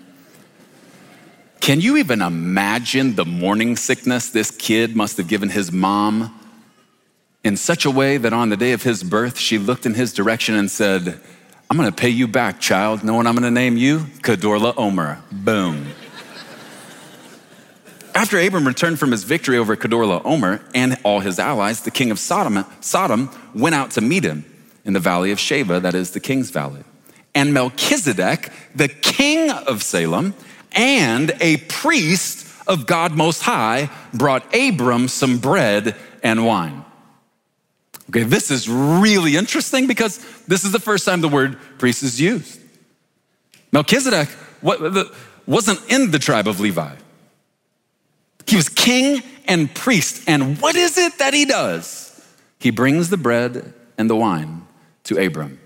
Can 1.59 1.81
you 1.81 1.97
even 1.97 2.21
imagine 2.21 3.15
the 3.15 3.25
morning 3.25 3.75
sickness 3.75 4.29
this 4.29 4.51
kid 4.51 4.95
must 4.95 5.17
have 5.17 5.27
given 5.27 5.49
his 5.49 5.71
mom 5.71 6.33
in 7.43 7.57
such 7.57 7.85
a 7.85 7.91
way 7.91 8.17
that 8.17 8.33
on 8.33 8.49
the 8.49 8.57
day 8.57 8.71
of 8.71 8.83
his 8.83 9.03
birth, 9.03 9.37
she 9.37 9.57
looked 9.57 9.85
in 9.85 9.93
his 9.93 10.13
direction 10.13 10.55
and 10.55 10.71
said, 10.71 11.19
I'm 11.69 11.75
gonna 11.75 11.91
pay 11.91 12.09
you 12.09 12.27
back, 12.27 12.61
child. 12.61 13.03
Know 13.03 13.15
what 13.15 13.27
I'm 13.27 13.35
gonna 13.35 13.51
name 13.51 13.75
you? 13.75 13.99
Kedorlaomer. 14.21 15.19
Boom. 15.31 15.87
After 18.15 18.39
Abram 18.39 18.65
returned 18.65 18.97
from 18.97 19.11
his 19.11 19.23
victory 19.23 19.57
over 19.57 19.75
Kedorlaomer 19.75 20.61
and 20.73 20.97
all 21.03 21.19
his 21.19 21.37
allies, 21.37 21.81
the 21.81 21.91
king 21.91 22.09
of 22.11 22.17
Sodom, 22.17 22.65
Sodom 22.81 23.29
went 23.53 23.75
out 23.75 23.91
to 23.91 24.01
meet 24.01 24.23
him 24.23 24.45
in 24.87 24.93
the 24.93 24.99
valley 25.01 25.31
of 25.31 25.37
Shaveh, 25.37 25.81
that 25.81 25.93
is 25.93 26.11
the 26.11 26.19
king's 26.21 26.49
valley. 26.49 26.83
And 27.35 27.53
Melchizedek, 27.53 28.49
the 28.73 28.87
king 28.87 29.51
of 29.51 29.83
Salem, 29.83 30.33
and 30.71 31.33
a 31.41 31.57
priest 31.57 32.47
of 32.67 32.87
God 32.87 33.11
Most 33.11 33.43
High, 33.43 33.89
brought 34.13 34.55
Abram 34.55 35.09
some 35.09 35.37
bread 35.37 35.95
and 36.23 36.45
wine. 36.45 36.85
Okay, 38.09 38.23
this 38.23 38.49
is 38.49 38.69
really 38.69 39.35
interesting 39.35 39.85
because 39.87 40.19
this 40.45 40.63
is 40.63 40.71
the 40.71 40.79
first 40.79 41.05
time 41.05 41.19
the 41.19 41.27
word 41.27 41.57
priest 41.77 42.01
is 42.01 42.19
used. 42.19 42.59
Melchizedek 43.73 44.29
wasn't 44.61 45.81
in 45.89 46.11
the 46.11 46.19
tribe 46.19 46.47
of 46.47 46.61
Levi. 46.61 46.95
He 48.47 48.55
was 48.55 48.69
king 48.69 49.21
and 49.45 49.73
priest. 49.75 50.23
And 50.27 50.59
what 50.61 50.77
is 50.77 50.97
it 50.97 51.17
that 51.17 51.33
he 51.33 51.43
does? 51.43 52.25
He 52.59 52.71
brings 52.71 53.09
the 53.09 53.17
bread 53.17 53.73
and 53.97 54.09
the 54.09 54.15
wine 54.15 54.66
to 55.07 55.17
Abram. 55.23 55.59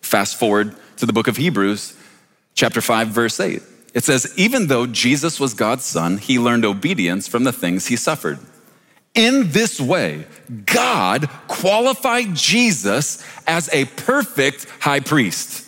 Fast 0.00 0.38
forward 0.38 0.76
to 0.98 1.06
the 1.06 1.12
book 1.12 1.28
of 1.28 1.36
Hebrews, 1.36 1.96
chapter 2.54 2.80
5, 2.80 3.08
verse 3.08 3.40
8. 3.40 3.62
It 3.94 4.04
says, 4.04 4.32
Even 4.36 4.66
though 4.66 4.86
Jesus 4.86 5.40
was 5.40 5.54
God's 5.54 5.84
son, 5.84 6.18
he 6.18 6.38
learned 6.38 6.64
obedience 6.64 7.26
from 7.26 7.44
the 7.44 7.52
things 7.52 7.86
he 7.86 7.96
suffered. 7.96 8.38
In 9.14 9.52
this 9.52 9.80
way, 9.80 10.26
God 10.66 11.28
qualified 11.46 12.34
Jesus 12.34 13.24
as 13.46 13.72
a 13.72 13.84
perfect 13.84 14.66
high 14.80 15.00
priest. 15.00 15.64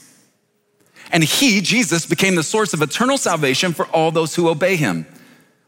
And 1.12 1.22
he, 1.22 1.61
Jesus, 1.61 2.05
became 2.05 2.35
the 2.35 2.42
source 2.42 2.74
of 2.74 2.83
eternal 2.83 3.16
salvation 3.16 3.72
for 3.72 3.87
all 3.87 4.11
those 4.11 4.35
who 4.35 4.48
obey 4.48 4.74
him. 4.74 5.07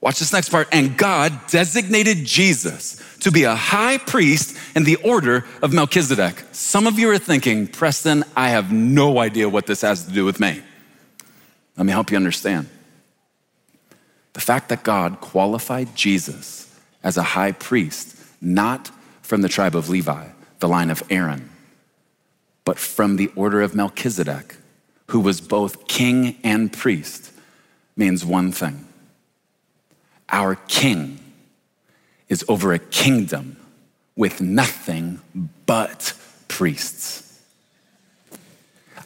Watch 0.00 0.20
this 0.20 0.32
next 0.32 0.50
part. 0.50 0.68
And 0.70 0.96
God 0.96 1.32
designated 1.48 2.24
Jesus 2.24 3.02
to 3.20 3.32
be 3.32 3.44
a 3.44 3.54
high 3.54 3.98
priest 3.98 4.56
in 4.76 4.84
the 4.84 4.96
order 4.96 5.44
of 5.61 5.72
Melchizedek. 5.72 6.44
Some 6.52 6.87
of 6.87 6.98
you 6.98 7.11
are 7.11 7.18
thinking, 7.18 7.66
Preston, 7.66 8.24
I 8.37 8.50
have 8.50 8.72
no 8.72 9.18
idea 9.18 9.48
what 9.48 9.66
this 9.66 9.80
has 9.80 10.04
to 10.06 10.12
do 10.12 10.24
with 10.24 10.38
me. 10.38 10.62
Let 11.76 11.87
me 11.87 11.92
help 11.92 12.11
you 12.11 12.16
understand. 12.16 12.68
The 14.34 14.40
fact 14.40 14.68
that 14.68 14.84
God 14.84 15.20
qualified 15.20 15.96
Jesus 15.96 16.72
as 17.02 17.16
a 17.16 17.22
high 17.22 17.52
priest, 17.52 18.16
not 18.40 18.90
from 19.22 19.42
the 19.42 19.48
tribe 19.48 19.74
of 19.74 19.88
Levi, 19.88 20.28
the 20.61 20.68
line 20.68 20.90
of 20.90 21.02
Aaron, 21.11 21.50
but 22.64 22.78
from 22.78 23.16
the 23.16 23.32
order 23.34 23.62
of 23.62 23.74
Melchizedek, 23.74 24.56
who 25.08 25.20
was 25.20 25.40
both 25.40 25.88
king 25.88 26.37
and 26.44 26.72
priest, 26.72 27.32
means 27.96 28.24
one 28.24 28.52
thing 28.52 28.88
our 30.28 30.54
king 30.54 31.18
is 32.28 32.44
over 32.48 32.72
a 32.72 32.78
kingdom 32.78 33.56
with 34.16 34.40
nothing 34.40 35.20
but 35.66 36.12
priests. 36.48 37.24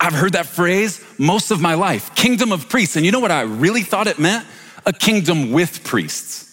I've 0.01 0.15
heard 0.15 0.33
that 0.33 0.47
phrase 0.47 1.05
most 1.19 1.53
of 1.53 1.61
my 1.61 1.75
life 1.75 2.15
kingdom 2.15 2.51
of 2.51 2.69
priests. 2.69 2.97
And 2.97 3.07
you 3.07 3.13
know 3.13 3.21
what 3.21 3.31
I 3.31 3.43
really 3.43 3.83
thought 3.83 4.09
it 4.09 4.19
meant? 4.19 4.47
A 4.85 4.93
kingdom 4.93 5.53
with 5.53 5.85
priests. 5.85 6.49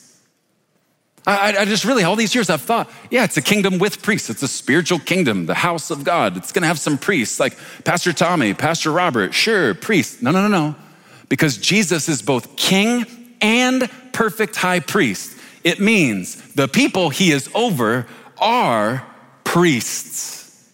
I, 1.26 1.58
I, 1.58 1.66
just 1.66 1.86
really, 1.86 2.04
all 2.04 2.16
these 2.16 2.34
years, 2.34 2.50
I've 2.50 2.62
thought, 2.62 2.90
yeah, 3.12 3.24
it's 3.24 3.38
a 3.38 3.42
kingdom 3.42 3.78
with 3.78 4.02
priests. 4.02 4.30
It's 4.30 4.42
a 4.42 4.48
spiritual 4.48 5.00
kingdom, 5.00 5.46
the 5.46 5.54
house 5.54 5.92
of 5.92 6.04
God. 6.04 6.38
It's 6.38 6.52
gonna 6.52 6.68
have 6.68 6.80
some 6.80 6.98
priests 6.98 7.40
like 7.40 7.58
Pastor 7.84 8.14
Tommy, 8.14 8.54
Pastor 8.54 8.92
Robert, 8.92 9.34
sure, 9.34 9.74
priests. 9.74 10.22
No, 10.22 10.32
no, 10.32 10.48
no, 10.48 10.48
no. 10.48 10.76
Because 11.28 11.58
Jesus 11.58 12.10
is 12.10 12.22
both 12.22 12.56
king 12.56 13.06
and 13.42 13.90
perfect 14.20 14.58
high 14.58 14.82
priest. 14.82 15.40
It 15.64 15.80
means 15.80 16.54
the 16.54 16.68
people 16.68 17.10
he 17.10 17.32
is 17.32 17.50
over 17.56 18.06
are 18.38 19.08
priests. 19.46 20.70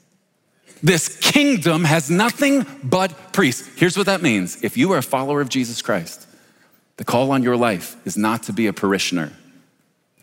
This 0.81 1.15
kingdom 1.19 1.83
has 1.83 2.09
nothing 2.09 2.65
but 2.83 3.33
priests. 3.33 3.69
Here's 3.75 3.97
what 3.97 4.07
that 4.07 4.23
means 4.23 4.63
if 4.63 4.77
you 4.77 4.93
are 4.93 4.97
a 4.97 5.03
follower 5.03 5.41
of 5.41 5.49
Jesus 5.49 5.83
Christ, 5.83 6.27
the 6.97 7.03
call 7.03 7.31
on 7.31 7.43
your 7.43 7.55
life 7.55 7.95
is 8.03 8.17
not 8.17 8.41
to 8.43 8.53
be 8.53 8.65
a 8.65 8.73
parishioner 8.73 9.31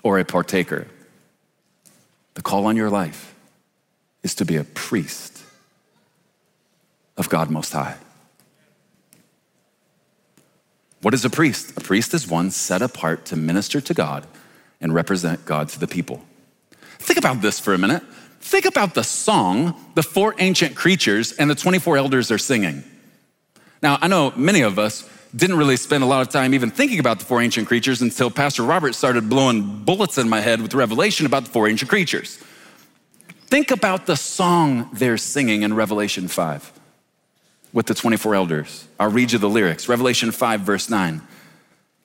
or 0.02 0.18
a 0.18 0.24
partaker. 0.24 0.88
The 2.34 2.42
call 2.42 2.66
on 2.66 2.76
your 2.76 2.90
life 2.90 3.36
is 4.24 4.34
to 4.34 4.44
be 4.44 4.56
a 4.56 4.64
priest 4.64 5.44
of 7.16 7.28
God 7.28 7.50
Most 7.50 7.72
High. 7.72 7.96
What 11.02 11.14
is 11.14 11.24
a 11.24 11.30
priest? 11.30 11.76
A 11.76 11.80
priest 11.80 12.14
is 12.14 12.28
one 12.28 12.50
set 12.50 12.80
apart 12.80 13.24
to 13.26 13.36
minister 13.36 13.80
to 13.80 13.94
God 13.94 14.26
and 14.80 14.94
represent 14.94 15.44
God 15.44 15.68
to 15.70 15.78
the 15.78 15.88
people. 15.88 16.24
Think 16.98 17.18
about 17.18 17.42
this 17.42 17.58
for 17.58 17.74
a 17.74 17.78
minute. 17.78 18.02
Think 18.40 18.64
about 18.64 18.94
the 18.94 19.02
song 19.02 19.74
the 19.94 20.02
four 20.02 20.34
ancient 20.38 20.76
creatures 20.76 21.32
and 21.32 21.50
the 21.50 21.54
24 21.54 21.96
elders 21.96 22.30
are 22.30 22.38
singing. 22.38 22.84
Now, 23.82 23.98
I 24.00 24.06
know 24.06 24.32
many 24.36 24.62
of 24.62 24.78
us 24.78 25.08
didn't 25.34 25.56
really 25.56 25.76
spend 25.76 26.04
a 26.04 26.06
lot 26.06 26.22
of 26.22 26.28
time 26.28 26.54
even 26.54 26.70
thinking 26.70 27.00
about 27.00 27.18
the 27.18 27.24
four 27.24 27.40
ancient 27.40 27.66
creatures 27.66 28.00
until 28.02 28.30
Pastor 28.30 28.62
Robert 28.62 28.94
started 28.94 29.28
blowing 29.28 29.84
bullets 29.84 30.18
in 30.18 30.28
my 30.28 30.40
head 30.40 30.60
with 30.60 30.74
revelation 30.74 31.26
about 31.26 31.44
the 31.44 31.50
four 31.50 31.68
ancient 31.68 31.88
creatures. 31.88 32.38
Think 33.46 33.70
about 33.70 34.06
the 34.06 34.16
song 34.16 34.88
they're 34.92 35.18
singing 35.18 35.62
in 35.62 35.74
Revelation 35.74 36.28
5 36.28 36.72
with 37.72 37.86
the 37.86 37.94
24 37.94 38.34
elders. 38.34 38.86
I'll 38.98 39.10
read 39.10 39.32
you 39.32 39.38
the 39.38 39.48
lyrics 39.48 39.88
Revelation 39.88 40.30
5, 40.30 40.60
verse 40.60 40.90
9. 40.90 41.22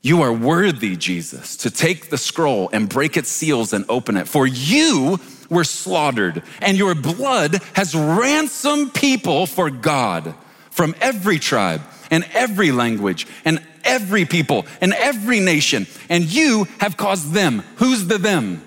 You 0.02 0.22
are 0.22 0.32
worthy, 0.32 0.96
Jesus, 0.96 1.58
to 1.58 1.72
take 1.72 2.10
the 2.10 2.18
scroll 2.18 2.70
and 2.72 2.88
break 2.88 3.18
its 3.18 3.30
seals 3.30 3.74
and 3.74 3.84
open 3.90 4.16
it, 4.16 4.28
for 4.28 4.48
you 4.48 5.20
were 5.50 5.64
slaughtered, 5.64 6.44
and 6.62 6.78
your 6.78 6.96
blood 6.96 7.62
has 7.74 7.96
ransomed 7.96 8.94
people 8.94 9.46
for 9.46 9.70
God 9.70 10.36
from 10.70 10.96
every 11.02 11.40
tribe 11.40 11.82
and 12.12 12.26
every 12.34 12.72
language 12.72 13.28
and 13.44 13.62
every 13.84 14.26
people 14.26 14.66
and 14.82 14.94
every 14.94 15.40
nation. 15.40 15.88
And 16.10 16.24
you 16.26 16.68
have 16.80 16.96
caused 16.96 17.32
them, 17.32 17.64
who's 17.78 18.08
the 18.08 18.18
them? 18.18 18.64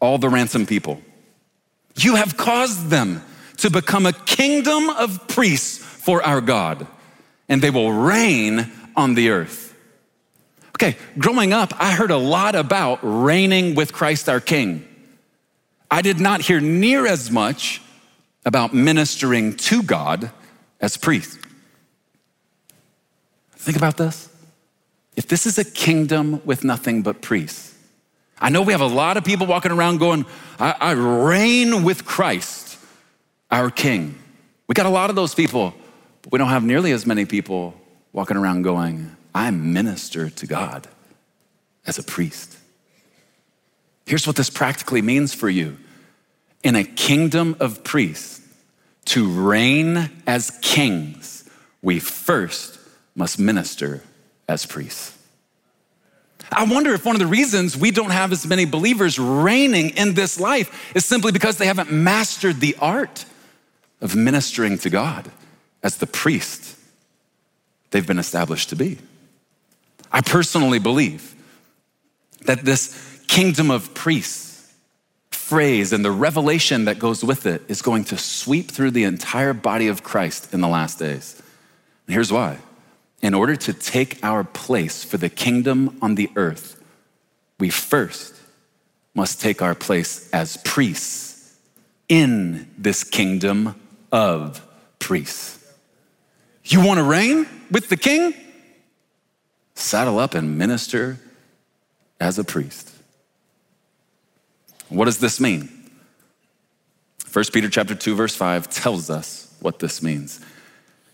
All 0.00 0.18
the 0.18 0.28
ransomed 0.28 0.68
people. 0.68 1.00
You 1.96 2.16
have 2.16 2.36
caused 2.36 2.88
them 2.88 3.22
to 3.58 3.70
become 3.70 4.06
a 4.06 4.12
kingdom 4.12 4.90
of 4.90 5.28
priests 5.28 5.95
for 6.06 6.22
our 6.22 6.40
God, 6.40 6.86
and 7.48 7.60
they 7.60 7.68
will 7.68 7.90
reign 7.90 8.70
on 8.94 9.14
the 9.14 9.30
earth. 9.30 9.74
Okay, 10.76 10.96
growing 11.18 11.52
up, 11.52 11.72
I 11.82 11.94
heard 11.94 12.12
a 12.12 12.16
lot 12.16 12.54
about 12.54 13.00
reigning 13.02 13.74
with 13.74 13.92
Christ 13.92 14.28
our 14.28 14.38
King. 14.38 14.86
I 15.90 16.02
did 16.02 16.20
not 16.20 16.42
hear 16.42 16.60
near 16.60 17.08
as 17.08 17.32
much 17.32 17.82
about 18.44 18.72
ministering 18.72 19.56
to 19.56 19.82
God 19.82 20.30
as 20.80 20.96
priest. 20.96 21.40
Think 23.56 23.76
about 23.76 23.96
this. 23.96 24.28
If 25.16 25.26
this 25.26 25.44
is 25.44 25.58
a 25.58 25.64
kingdom 25.64 26.40
with 26.44 26.62
nothing 26.62 27.02
but 27.02 27.20
priests, 27.20 27.74
I 28.38 28.50
know 28.50 28.62
we 28.62 28.70
have 28.70 28.80
a 28.80 28.86
lot 28.86 29.16
of 29.16 29.24
people 29.24 29.48
walking 29.48 29.72
around 29.72 29.98
going, 29.98 30.24
I, 30.60 30.72
I 30.80 30.92
reign 30.92 31.82
with 31.82 32.04
Christ, 32.04 32.78
our 33.50 33.72
King. 33.72 34.14
We 34.68 34.74
got 34.74 34.86
a 34.86 34.90
lot 34.90 35.10
of 35.10 35.16
those 35.16 35.34
people 35.34 35.74
but 36.26 36.32
we 36.32 36.38
don't 36.38 36.48
have 36.48 36.64
nearly 36.64 36.90
as 36.90 37.06
many 37.06 37.24
people 37.24 37.72
walking 38.12 38.36
around 38.36 38.62
going, 38.62 39.14
I 39.32 39.52
minister 39.52 40.28
to 40.28 40.46
God 40.48 40.88
as 41.86 41.98
a 41.98 42.02
priest. 42.02 42.56
Here's 44.06 44.26
what 44.26 44.34
this 44.34 44.50
practically 44.50 45.02
means 45.02 45.32
for 45.32 45.48
you 45.48 45.76
in 46.64 46.74
a 46.74 46.82
kingdom 46.82 47.54
of 47.60 47.84
priests, 47.84 48.40
to 49.04 49.30
reign 49.30 50.10
as 50.26 50.58
kings, 50.62 51.48
we 51.80 52.00
first 52.00 52.80
must 53.14 53.38
minister 53.38 54.02
as 54.48 54.66
priests. 54.66 55.16
I 56.50 56.64
wonder 56.64 56.92
if 56.92 57.04
one 57.06 57.14
of 57.14 57.20
the 57.20 57.28
reasons 57.28 57.76
we 57.76 57.92
don't 57.92 58.10
have 58.10 58.32
as 58.32 58.44
many 58.44 58.64
believers 58.64 59.16
reigning 59.16 59.90
in 59.90 60.14
this 60.14 60.40
life 60.40 60.92
is 60.96 61.04
simply 61.04 61.30
because 61.30 61.56
they 61.58 61.66
haven't 61.66 61.92
mastered 61.92 62.58
the 62.58 62.74
art 62.80 63.24
of 64.00 64.16
ministering 64.16 64.76
to 64.78 64.90
God 64.90 65.30
as 65.86 65.98
the 65.98 66.06
priest 66.06 66.76
they've 67.92 68.08
been 68.08 68.18
established 68.18 68.70
to 68.70 68.76
be. 68.76 68.98
I 70.10 70.20
personally 70.20 70.80
believe 70.80 71.36
that 72.46 72.64
this 72.64 73.22
kingdom 73.28 73.70
of 73.70 73.94
priests 73.94 74.74
phrase 75.30 75.92
and 75.92 76.04
the 76.04 76.10
revelation 76.10 76.86
that 76.86 76.98
goes 76.98 77.22
with 77.22 77.46
it 77.46 77.62
is 77.68 77.82
going 77.82 78.02
to 78.02 78.18
sweep 78.18 78.68
through 78.68 78.90
the 78.90 79.04
entire 79.04 79.52
body 79.52 79.86
of 79.86 80.02
Christ 80.02 80.52
in 80.52 80.60
the 80.60 80.66
last 80.66 80.98
days. 80.98 81.40
And 82.08 82.14
here's 82.14 82.32
why. 82.32 82.58
In 83.22 83.32
order 83.32 83.54
to 83.54 83.72
take 83.72 84.18
our 84.24 84.42
place 84.42 85.04
for 85.04 85.18
the 85.18 85.28
kingdom 85.28 85.98
on 86.02 86.16
the 86.16 86.30
earth, 86.34 86.82
we 87.60 87.70
first 87.70 88.34
must 89.14 89.40
take 89.40 89.62
our 89.62 89.76
place 89.76 90.28
as 90.32 90.56
priests 90.64 91.56
in 92.08 92.68
this 92.76 93.04
kingdom 93.04 93.76
of 94.10 94.60
priests. 94.98 95.55
You 96.68 96.84
want 96.84 96.98
to 96.98 97.04
reign 97.04 97.46
with 97.70 97.88
the 97.88 97.96
king? 97.96 98.34
Saddle 99.76 100.18
up 100.18 100.34
and 100.34 100.58
minister 100.58 101.18
as 102.18 102.40
a 102.40 102.44
priest. 102.44 102.92
What 104.88 105.04
does 105.04 105.18
this 105.18 105.40
mean? 105.40 105.70
1 107.32 107.44
Peter 107.52 107.68
chapter 107.68 107.94
2 107.94 108.16
verse 108.16 108.34
5 108.34 108.68
tells 108.68 109.10
us 109.10 109.54
what 109.60 109.78
this 109.78 110.02
means. 110.02 110.40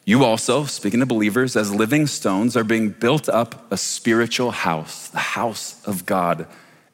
You 0.07 0.25
also, 0.25 0.65
speaking 0.65 1.01
to 1.01 1.07
believers, 1.07 1.55
as 1.55 1.73
living 1.73 2.07
stones 2.07 2.57
are 2.57 2.65
being 2.65 2.89
built 2.91 3.29
up 3.29 3.71
a 3.71 3.77
spiritual 3.77 4.53
house, 4.53 5.09
the 5.09 5.19
house 5.19 5.87
of 5.87 6.07
God, 6.07 6.47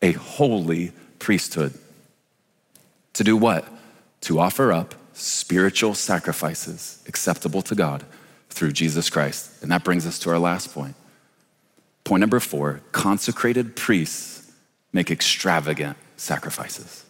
a 0.03 0.12
holy 0.12 0.92
priesthood. 1.21 1.75
To 3.14 3.25
do 3.25 3.37
what? 3.37 3.66
To 4.23 4.40
offer 4.40 4.73
up 4.73 4.94
spiritual 5.14 5.94
sacrifices 5.94 7.03
acceptable 7.07 7.62
to 7.62 7.75
God 7.75 8.05
through 8.50 8.72
Jesus 8.72 9.11
Christ. 9.11 9.62
And 9.62 9.70
that 9.70 9.84
brings 9.84 10.06
us 10.06 10.18
to 10.20 10.30
our 10.30 10.38
last 10.38 10.72
point. 10.72 10.94
Point 12.04 12.20
number 12.20 12.40
four 12.40 12.80
consecrated 12.92 13.76
priests 13.76 14.50
make 14.92 15.11
extravagant 15.11 15.96
sacrifices. 16.16 17.04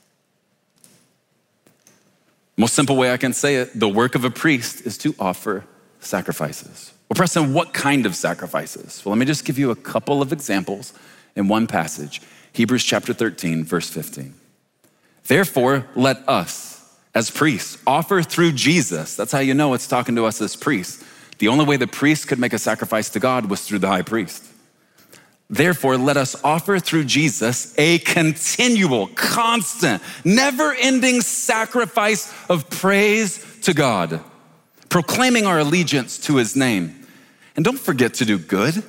Most 2.57 2.75
simple 2.75 2.97
way 2.97 3.13
I 3.13 3.17
can 3.17 3.33
say 3.33 3.57
it 3.57 3.79
the 3.79 3.89
work 3.89 4.15
of 4.17 4.25
a 4.25 4.31
priest 4.31 4.85
is 4.85 4.99
to 4.99 5.15
offer 5.21 5.65
sacrifices. 6.01 6.93
Well, 7.09 7.15
Preston, 7.15 7.55
what 7.55 7.73
kind 7.73 8.05
of 8.05 8.15
sacrifices? 8.15 9.03
Well, 9.05 9.13
let 9.13 9.19
me 9.19 9.27
just 9.27 9.45
give 9.45 9.59
you 9.59 9.71
a 9.71 9.77
couple 9.77 10.21
of 10.21 10.33
examples 10.33 10.93
in 11.37 11.49
one 11.49 11.67
passage 11.67 12.21
Hebrews 12.53 12.83
chapter 12.83 13.13
13, 13.13 13.65
verse 13.65 13.89
15. 13.89 14.35
Therefore, 15.27 15.87
let 15.95 16.29
us, 16.29 16.97
as 17.15 17.31
priests, 17.31 17.79
offer 17.87 18.23
through 18.23 18.53
Jesus. 18.53 19.15
That's 19.15 19.31
how 19.31 19.39
you 19.39 19.55
know 19.55 19.75
it's 19.75 19.87
talking 19.87 20.17
to 20.17 20.25
us 20.25 20.41
as 20.41 20.57
priests. 20.57 21.05
The 21.39 21.49
only 21.49 21.65
way 21.65 21.77
the 21.77 21.87
priest 21.87 22.29
could 22.29 22.39
make 22.39 22.53
a 22.53 22.59
sacrifice 22.59 23.09
to 23.11 23.21
God 23.21 23.47
was 23.49 23.63
through 23.67 23.79
the 23.79 23.89
high 23.89 24.03
priest. 24.03 24.45
Therefore, 25.51 25.97
let 25.97 26.17
us 26.17 26.37
offer 26.45 26.79
through 26.79 27.05
Jesus 27.05 27.75
a 27.79 27.99
continual, 28.01 29.07
constant, 29.09 30.03
never 30.25 30.75
ending 30.75 31.23
sacrifice 31.23 32.33
of 32.51 32.69
praise 32.69 33.45
to 33.63 33.73
God 33.73 34.21
proclaiming 34.89 35.47
our 35.47 35.59
allegiance 35.59 36.19
to 36.19 36.37
his 36.37 36.57
name. 36.57 37.07
And 37.57 37.65
don't 37.65 37.79
forget 37.79 38.15
to 38.15 38.25
do 38.25 38.39
good 38.39 38.83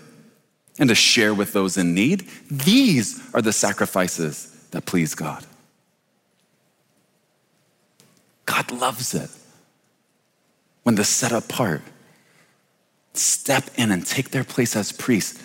and 0.77 0.89
to 0.89 0.95
share 0.95 1.33
with 1.33 1.53
those 1.53 1.77
in 1.77 1.93
need. 1.93 2.27
These 2.49 3.21
are 3.33 3.41
the 3.41 3.53
sacrifices 3.53 4.67
that 4.71 4.85
please 4.85 5.15
God. 5.15 5.45
God 8.45 8.71
loves 8.71 9.13
it 9.13 9.29
when 10.83 10.95
the 10.95 11.03
set 11.03 11.31
apart 11.31 11.81
step 13.13 13.69
in 13.75 13.91
and 13.91 14.05
take 14.05 14.29
their 14.29 14.43
place 14.43 14.75
as 14.75 14.91
priests 14.91 15.43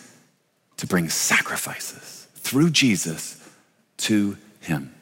to 0.77 0.87
bring 0.87 1.09
sacrifices 1.09 2.29
through 2.37 2.70
Jesus 2.70 3.40
to 3.98 4.37
Him. 4.61 4.94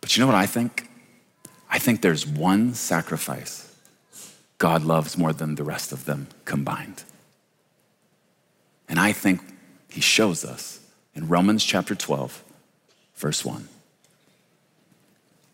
But 0.00 0.16
you 0.16 0.20
know 0.20 0.26
what 0.26 0.36
I 0.36 0.46
think? 0.46 0.88
I 1.70 1.78
think 1.78 2.02
there's 2.02 2.26
one 2.26 2.74
sacrifice 2.74 3.68
God 4.58 4.84
loves 4.84 5.18
more 5.18 5.32
than 5.32 5.56
the 5.56 5.64
rest 5.64 5.90
of 5.90 6.04
them 6.04 6.28
combined. 6.44 7.02
And 8.88 9.00
I 9.00 9.12
think 9.12 9.40
he 9.88 10.00
shows 10.00 10.44
us 10.44 10.78
in 11.16 11.26
Romans 11.26 11.64
chapter 11.64 11.96
12, 11.96 12.44
verse 13.16 13.44
1. 13.44 13.66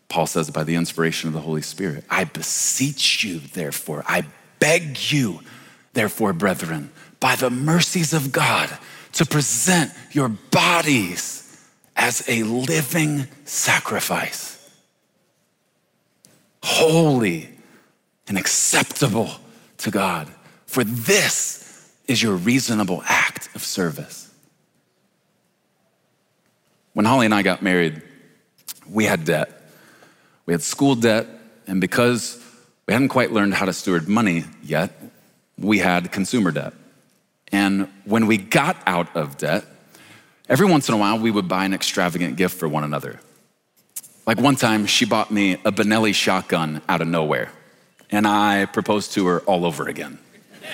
Paul 0.09 0.27
says, 0.27 0.51
by 0.51 0.63
the 0.63 0.75
inspiration 0.75 1.27
of 1.27 1.33
the 1.33 1.41
Holy 1.41 1.61
Spirit, 1.61 2.03
I 2.09 2.25
beseech 2.25 3.23
you, 3.23 3.39
therefore, 3.39 4.03
I 4.07 4.25
beg 4.59 5.11
you, 5.11 5.39
therefore, 5.93 6.33
brethren, 6.33 6.91
by 7.19 7.35
the 7.35 7.49
mercies 7.49 8.13
of 8.13 8.31
God, 8.31 8.69
to 9.13 9.25
present 9.25 9.91
your 10.11 10.29
bodies 10.29 11.35
as 11.95 12.27
a 12.29 12.43
living 12.43 13.27
sacrifice, 13.43 14.69
holy 16.63 17.49
and 18.27 18.37
acceptable 18.37 19.29
to 19.77 19.91
God. 19.91 20.29
For 20.65 20.83
this 20.83 21.91
is 22.07 22.21
your 22.21 22.35
reasonable 22.35 23.03
act 23.05 23.49
of 23.55 23.63
service. 23.63 24.31
When 26.93 27.05
Holly 27.05 27.25
and 27.25 27.33
I 27.33 27.41
got 27.43 27.61
married, 27.61 28.01
we 28.89 29.05
had 29.05 29.25
debt. 29.25 29.61
We 30.45 30.53
had 30.53 30.61
school 30.61 30.95
debt, 30.95 31.27
and 31.67 31.79
because 31.79 32.43
we 32.87 32.93
hadn't 32.93 33.09
quite 33.09 33.31
learned 33.31 33.53
how 33.53 33.65
to 33.65 33.73
steward 33.73 34.07
money 34.07 34.45
yet, 34.63 34.91
we 35.59 35.79
had 35.79 36.11
consumer 36.11 36.51
debt. 36.51 36.73
And 37.51 37.89
when 38.05 38.27
we 38.27 38.37
got 38.37 38.77
out 38.85 39.15
of 39.15 39.37
debt, 39.37 39.65
every 40.47 40.67
once 40.67 40.87
in 40.87 40.95
a 40.95 40.97
while 40.97 41.19
we 41.19 41.31
would 41.31 41.47
buy 41.47 41.65
an 41.65 41.73
extravagant 41.73 42.35
gift 42.37 42.57
for 42.57 42.67
one 42.67 42.83
another. 42.83 43.19
Like 44.27 44.39
one 44.39 44.55
time, 44.55 44.85
she 44.85 45.05
bought 45.05 45.31
me 45.31 45.53
a 45.53 45.71
Benelli 45.71 46.13
shotgun 46.13 46.81
out 46.87 47.01
of 47.01 47.07
nowhere 47.07 47.51
and 48.11 48.27
I 48.27 48.65
proposed 48.65 49.13
to 49.13 49.27
her 49.27 49.39
all 49.41 49.65
over 49.65 49.87
again. 49.87 50.19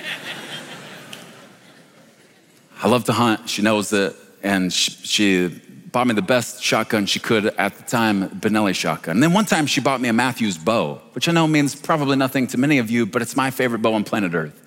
I 2.82 2.88
love 2.88 3.06
to 3.06 3.13
hunt. 3.13 3.50
She 3.50 3.62
knows 3.62 3.91
it. 3.93 4.15
And 4.43 4.71
she, 4.71 4.91
she, 4.91 5.62
bought 5.91 6.08
me 6.08 6.13
the 6.13 6.21
best 6.21 6.62
shotgun 6.62 7.06
she 7.06 7.21
could 7.21 7.45
at 7.45 7.74
the 7.78 7.84
time, 7.84 8.30
Benelli 8.32 8.76
shotgun. 8.76 9.15
And 9.15 9.24
then 9.24 9.32
one 9.32 9.45
time 9.45 9.65
she 9.65 9.80
bought 9.80 10.02
me 10.02 10.10
a 10.10 10.13
Mathews 10.13 10.58
bow, 10.58 10.95
which 11.13 11.30
I 11.30 11.32
know 11.32 11.48
means 11.48 11.74
probably 11.74 12.17
nothing 12.17 12.48
to 12.48 12.58
many 12.58 12.80
of 12.80 12.91
you, 12.91 13.06
but 13.06 13.21
it's 13.21 13.38
my 13.38 13.50
favorite 13.50 13.82
bow 13.82 13.93
on 13.93 14.04
planet 14.04 14.34
Earth. 14.34 14.62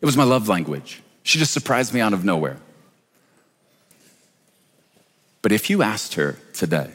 It 0.00 0.06
was 0.06 0.16
my 0.16 0.24
love 0.24 0.48
language. 0.48 1.02
She 1.22 1.38
just 1.38 1.52
surprised 1.52 1.92
me 1.92 2.00
out 2.00 2.12
of 2.12 2.24
nowhere. 2.24 2.58
But 5.42 5.52
if 5.52 5.70
you 5.70 5.82
asked 5.82 6.14
her 6.14 6.38
today, 6.52 6.90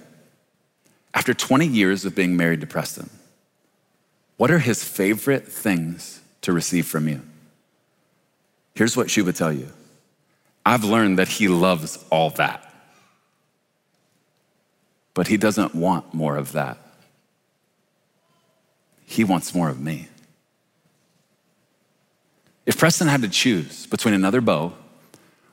after 1.13 1.33
20 1.33 1.67
years 1.67 2.05
of 2.05 2.15
being 2.15 2.35
married 2.35 2.61
to 2.61 2.67
Preston, 2.67 3.09
what 4.37 4.51
are 4.51 4.59
his 4.59 4.83
favorite 4.83 5.47
things 5.47 6.21
to 6.41 6.51
receive 6.51 6.87
from 6.87 7.07
you? 7.07 7.21
Here's 8.75 8.97
what 8.97 9.09
she 9.09 9.21
would 9.21 9.35
tell 9.35 9.53
you 9.53 9.69
I've 10.65 10.83
learned 10.83 11.19
that 11.19 11.27
he 11.27 11.47
loves 11.47 12.03
all 12.09 12.29
that, 12.31 12.73
but 15.13 15.27
he 15.27 15.37
doesn't 15.37 15.75
want 15.75 16.13
more 16.13 16.37
of 16.37 16.53
that. 16.53 16.77
He 19.05 19.23
wants 19.23 19.53
more 19.53 19.69
of 19.69 19.79
me. 19.79 20.07
If 22.65 22.77
Preston 22.77 23.07
had 23.07 23.21
to 23.21 23.29
choose 23.29 23.87
between 23.87 24.13
another 24.13 24.41
bow 24.41 24.73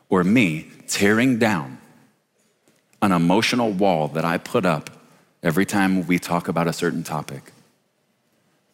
or 0.09 0.23
me 0.23 0.71
tearing 0.87 1.39
down 1.39 1.79
an 3.03 3.13
emotional 3.13 3.73
wall 3.73 4.09
that 4.09 4.25
I 4.25 4.39
put 4.39 4.65
up 4.65 4.91
every 5.43 5.67
time 5.67 6.07
we 6.07 6.19
talk 6.19 6.49
about 6.49 6.69
a 6.69 6.73
certain 6.73 7.03
topic, 7.03 7.53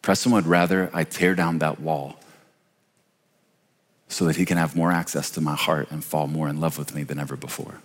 Preston 0.01 0.31
would 0.33 0.45
rather 0.45 0.89
I 0.93 1.03
tear 1.03 1.33
down 1.33 1.59
that 1.59 1.79
wall 1.79 2.19
so 4.07 4.25
that 4.25 4.35
he 4.35 4.45
can 4.45 4.57
have 4.57 4.75
more 4.75 4.91
access 4.91 5.29
to 5.31 5.41
my 5.41 5.55
heart 5.55 5.89
and 5.91 6.03
fall 6.03 6.27
more 6.27 6.47
in 6.47 6.61
love 6.61 6.77
with 6.77 6.95
me 6.95 7.03
than 7.03 7.19
ever 7.19 7.35
before. 7.35 7.81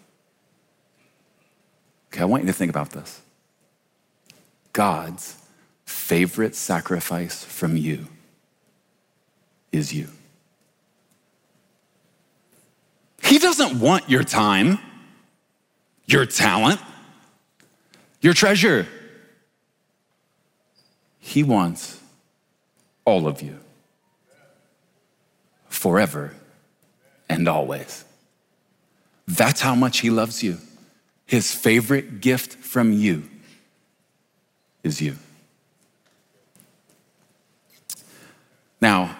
Okay, 2.12 2.20
I 2.20 2.24
want 2.26 2.42
you 2.42 2.46
to 2.46 2.52
think 2.52 2.70
about 2.70 2.90
this. 2.90 3.22
God's 4.72 5.36
favorite 5.84 6.54
sacrifice 6.54 7.42
from 7.42 7.76
you 7.76 8.06
is 9.72 9.92
you. 9.92 10.08
He 13.32 13.38
doesn't 13.38 13.80
want 13.80 14.10
your 14.10 14.24
time, 14.24 14.78
your 16.04 16.26
talent, 16.26 16.78
your 18.20 18.34
treasure. 18.34 18.86
He 21.18 21.42
wants 21.42 21.98
all 23.06 23.26
of 23.26 23.40
you, 23.40 23.58
forever 25.70 26.34
and 27.26 27.48
always. 27.48 28.04
That's 29.26 29.62
how 29.62 29.74
much 29.74 30.00
He 30.00 30.10
loves 30.10 30.42
you. 30.42 30.58
His 31.24 31.54
favorite 31.54 32.20
gift 32.20 32.56
from 32.56 32.92
you 32.92 33.30
is 34.84 35.00
you. 35.00 35.16
Now, 38.78 39.16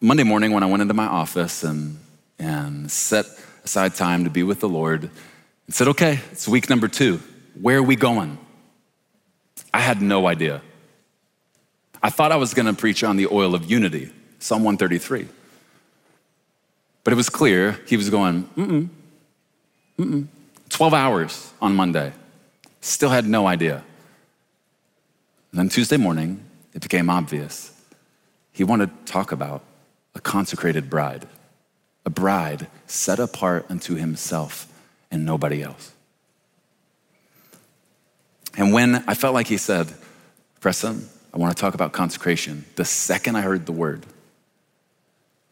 Monday 0.00 0.24
morning 0.24 0.50
when 0.52 0.62
I 0.62 0.66
went 0.66 0.80
into 0.80 0.94
my 0.94 1.04
office 1.04 1.62
and, 1.62 1.98
and 2.38 2.90
set 2.90 3.26
aside 3.70 3.94
time 3.94 4.24
to 4.24 4.30
be 4.30 4.42
with 4.42 4.58
the 4.58 4.68
Lord 4.68 5.04
and 5.04 5.74
said, 5.74 5.86
okay, 5.86 6.18
it's 6.32 6.48
week 6.48 6.68
number 6.68 6.88
two. 6.88 7.20
Where 7.60 7.78
are 7.78 7.82
we 7.84 7.94
going? 7.94 8.36
I 9.72 9.78
had 9.78 10.02
no 10.02 10.26
idea. 10.26 10.60
I 12.02 12.10
thought 12.10 12.32
I 12.32 12.36
was 12.36 12.52
going 12.52 12.66
to 12.66 12.72
preach 12.72 13.04
on 13.04 13.16
the 13.16 13.28
oil 13.28 13.54
of 13.54 13.70
unity, 13.70 14.10
Psalm 14.40 14.64
133. 14.64 15.28
But 17.04 17.12
it 17.12 17.16
was 17.16 17.30
clear 17.30 17.78
he 17.86 17.96
was 17.96 18.10
going, 18.10 18.42
mm-mm, 18.56 18.88
mm-mm. 19.96 20.26
12 20.70 20.92
hours 20.92 21.52
on 21.62 21.76
Monday. 21.76 22.12
Still 22.80 23.10
had 23.10 23.24
no 23.24 23.46
idea. 23.46 23.84
And 25.52 25.60
then 25.60 25.68
Tuesday 25.68 25.96
morning, 25.96 26.42
it 26.74 26.82
became 26.82 27.08
obvious. 27.08 27.72
He 28.50 28.64
wanted 28.64 28.90
to 29.06 29.12
talk 29.12 29.30
about 29.30 29.62
a 30.16 30.20
consecrated 30.20 30.90
bride, 30.90 31.28
a 32.04 32.10
bride 32.10 32.66
set 32.86 33.18
apart 33.18 33.66
unto 33.68 33.94
himself 33.94 34.66
and 35.10 35.24
nobody 35.24 35.62
else. 35.62 35.92
And 38.56 38.72
when 38.72 39.04
I 39.06 39.14
felt 39.14 39.34
like 39.34 39.46
he 39.46 39.56
said, 39.56 39.92
Preston, 40.60 41.08
I 41.32 41.38
want 41.38 41.56
to 41.56 41.60
talk 41.60 41.74
about 41.74 41.92
consecration, 41.92 42.64
the 42.76 42.84
second 42.84 43.36
I 43.36 43.42
heard 43.42 43.66
the 43.66 43.72
word, 43.72 44.04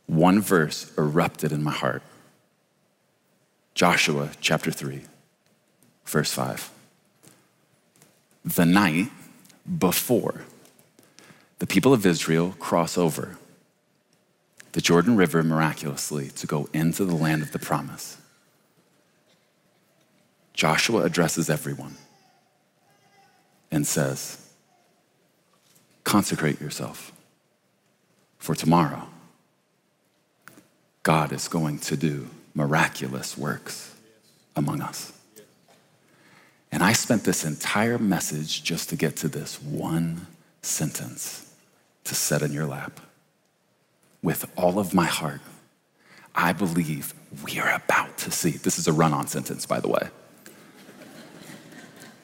one 0.07 0.41
verse 0.41 0.93
erupted 0.99 1.53
in 1.53 1.63
my 1.63 1.73
heart 1.73 2.03
Joshua 3.75 4.31
chapter 4.41 4.73
3, 4.73 5.03
verse 6.05 6.33
5. 6.33 6.69
The 8.45 8.67
night 8.67 9.13
before 9.79 10.43
the 11.61 11.67
people 11.67 11.93
of 11.93 12.05
Israel 12.05 12.57
cross 12.59 12.99
over 12.99 13.39
the 14.73 14.81
Jordan 14.81 15.17
River 15.17 15.43
miraculously 15.43 16.29
to 16.31 16.47
go 16.47 16.69
into 16.73 17.05
the 17.05 17.15
land 17.15 17.43
of 17.43 17.53
the 17.53 17.59
promise, 17.59 18.19
Joshua 20.55 21.03
addresses 21.03 21.49
everyone 21.49 21.97
and 23.71 23.87
says, 23.87 24.45
Consecrate 26.05 26.61
yourself 26.61 27.13
for 28.39 28.55
tomorrow. 28.55 29.09
God 31.03 31.33
is 31.33 31.49
going 31.49 31.79
to 31.81 31.97
do 31.97 32.29
miraculous 32.55 33.37
works 33.37 33.95
among 34.57 34.81
us. 34.81 35.13
And 36.73 36.83
I 36.83 36.93
spent 36.93 37.25
this 37.25 37.45
entire 37.45 37.99
message 37.99 38.63
just 38.63 38.89
to 38.91 38.97
get 38.97 39.17
to 39.19 39.29
this 39.29 39.63
one 39.63 40.27
sentence 40.63 41.55
to 42.05 42.15
set 42.15 42.43
in 42.43 42.53
your 42.53 42.67
lap. 42.67 43.01
With 44.23 44.51
all 44.57 44.79
of 44.79 44.95
my 44.95 45.07
heart, 45.07 45.41
I 46.35 46.53
believe 46.53 47.15
we 47.45 47.59
are 47.59 47.71
about 47.71 48.19
to 48.19 48.31
see. 48.31 48.51
This 48.51 48.79
is 48.79 48.87
a 48.87 48.93
run 48.93 49.13
on 49.13 49.27
sentence, 49.27 49.67
by 49.67 49.81
the 49.81 49.89
way. 49.89 50.09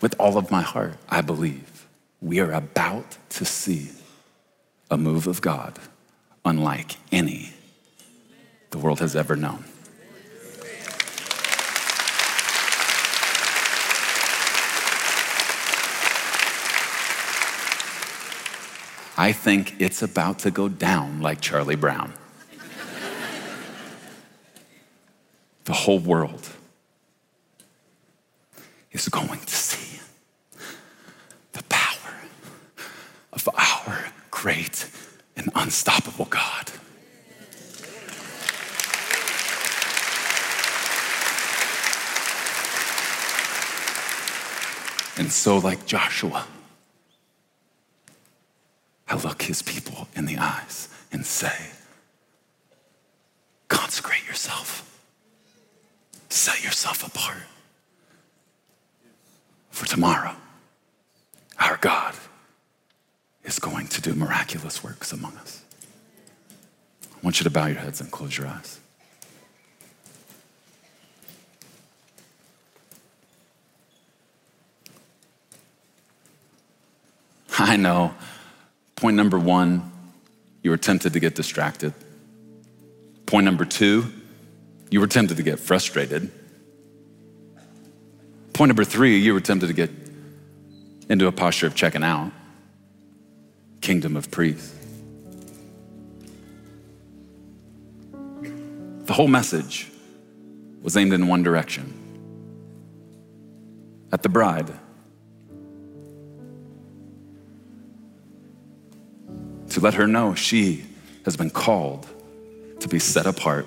With 0.00 0.14
all 0.18 0.36
of 0.36 0.50
my 0.50 0.62
heart, 0.62 0.96
I 1.08 1.20
believe 1.20 1.86
we 2.20 2.40
are 2.40 2.52
about 2.52 3.18
to 3.30 3.44
see 3.44 3.90
a 4.90 4.96
move 4.96 5.26
of 5.26 5.40
God 5.40 5.78
unlike 6.44 6.96
any 7.10 7.52
the 8.70 8.78
world 8.78 9.00
has 9.00 9.14
ever 9.14 9.36
known. 9.36 9.64
I 19.16 19.30
think 19.32 19.76
it's 19.80 20.02
about 20.02 20.40
to 20.40 20.50
go 20.50 20.68
down 20.68 21.22
like 21.22 21.40
Charlie 21.40 21.76
Brown. 21.76 22.12
the 25.64 25.72
whole 25.72 26.00
world 26.00 26.48
is 28.92 29.08
going 29.08 29.40
to 29.40 29.54
see 29.54 30.00
the 31.52 31.62
power 31.64 32.14
of 33.32 33.48
our 33.54 34.06
great 34.30 34.90
and 35.36 35.48
unstoppable 35.54 36.26
God. 36.26 36.70
And 45.16 45.30
so, 45.30 45.58
like 45.58 45.86
Joshua, 45.86 46.46
I 49.08 49.16
look 49.16 49.42
his 49.42 49.62
people 49.62 50.08
in 50.16 50.26
the 50.26 50.38
eyes 50.38 50.88
and 51.12 51.24
say, 51.24 51.70
consecrate 53.68 54.26
yourself, 54.26 54.98
set 56.28 56.64
yourself 56.64 57.06
apart 57.06 57.44
for 59.70 59.86
tomorrow. 59.86 60.34
Our 61.60 61.76
God 61.76 62.14
is 63.44 63.58
going 63.60 63.86
to 63.88 63.93
do 64.04 64.14
miraculous 64.14 64.84
works 64.84 65.12
among 65.12 65.36
us. 65.38 65.62
I 67.12 67.16
want 67.22 67.40
you 67.40 67.44
to 67.44 67.50
bow 67.50 67.66
your 67.66 67.78
heads 67.78 68.00
and 68.00 68.10
close 68.10 68.36
your 68.36 68.46
eyes. 68.46 68.78
I 77.58 77.76
know 77.76 78.14
Point 79.04 79.16
number 79.16 79.38
one, 79.38 79.92
you 80.62 80.70
were 80.70 80.78
tempted 80.78 81.12
to 81.12 81.20
get 81.20 81.34
distracted. 81.34 81.92
Point 83.26 83.44
number 83.44 83.66
two, 83.66 84.10
you 84.90 84.98
were 85.00 85.06
tempted 85.06 85.36
to 85.36 85.42
get 85.42 85.60
frustrated. 85.60 86.30
Point 88.54 88.68
number 88.68 88.84
three, 88.84 89.18
you 89.18 89.34
were 89.34 89.40
tempted 89.40 89.66
to 89.66 89.74
get 89.74 89.90
into 91.10 91.26
a 91.26 91.32
posture 91.32 91.66
of 91.66 91.74
checking 91.74 92.02
out. 92.02 92.32
Kingdom 93.84 94.16
of 94.16 94.30
priests. 94.30 94.74
The 99.04 99.12
whole 99.12 99.28
message 99.28 99.90
was 100.80 100.96
aimed 100.96 101.12
in 101.12 101.26
one 101.26 101.42
direction 101.42 101.92
at 104.10 104.22
the 104.22 104.30
bride. 104.30 104.72
to 109.68 109.80
let 109.80 109.92
her 109.92 110.06
know 110.06 110.34
she 110.34 110.84
has 111.26 111.36
been 111.36 111.50
called 111.50 112.06
to 112.78 112.88
be 112.88 112.98
set 112.98 113.26
apart 113.26 113.66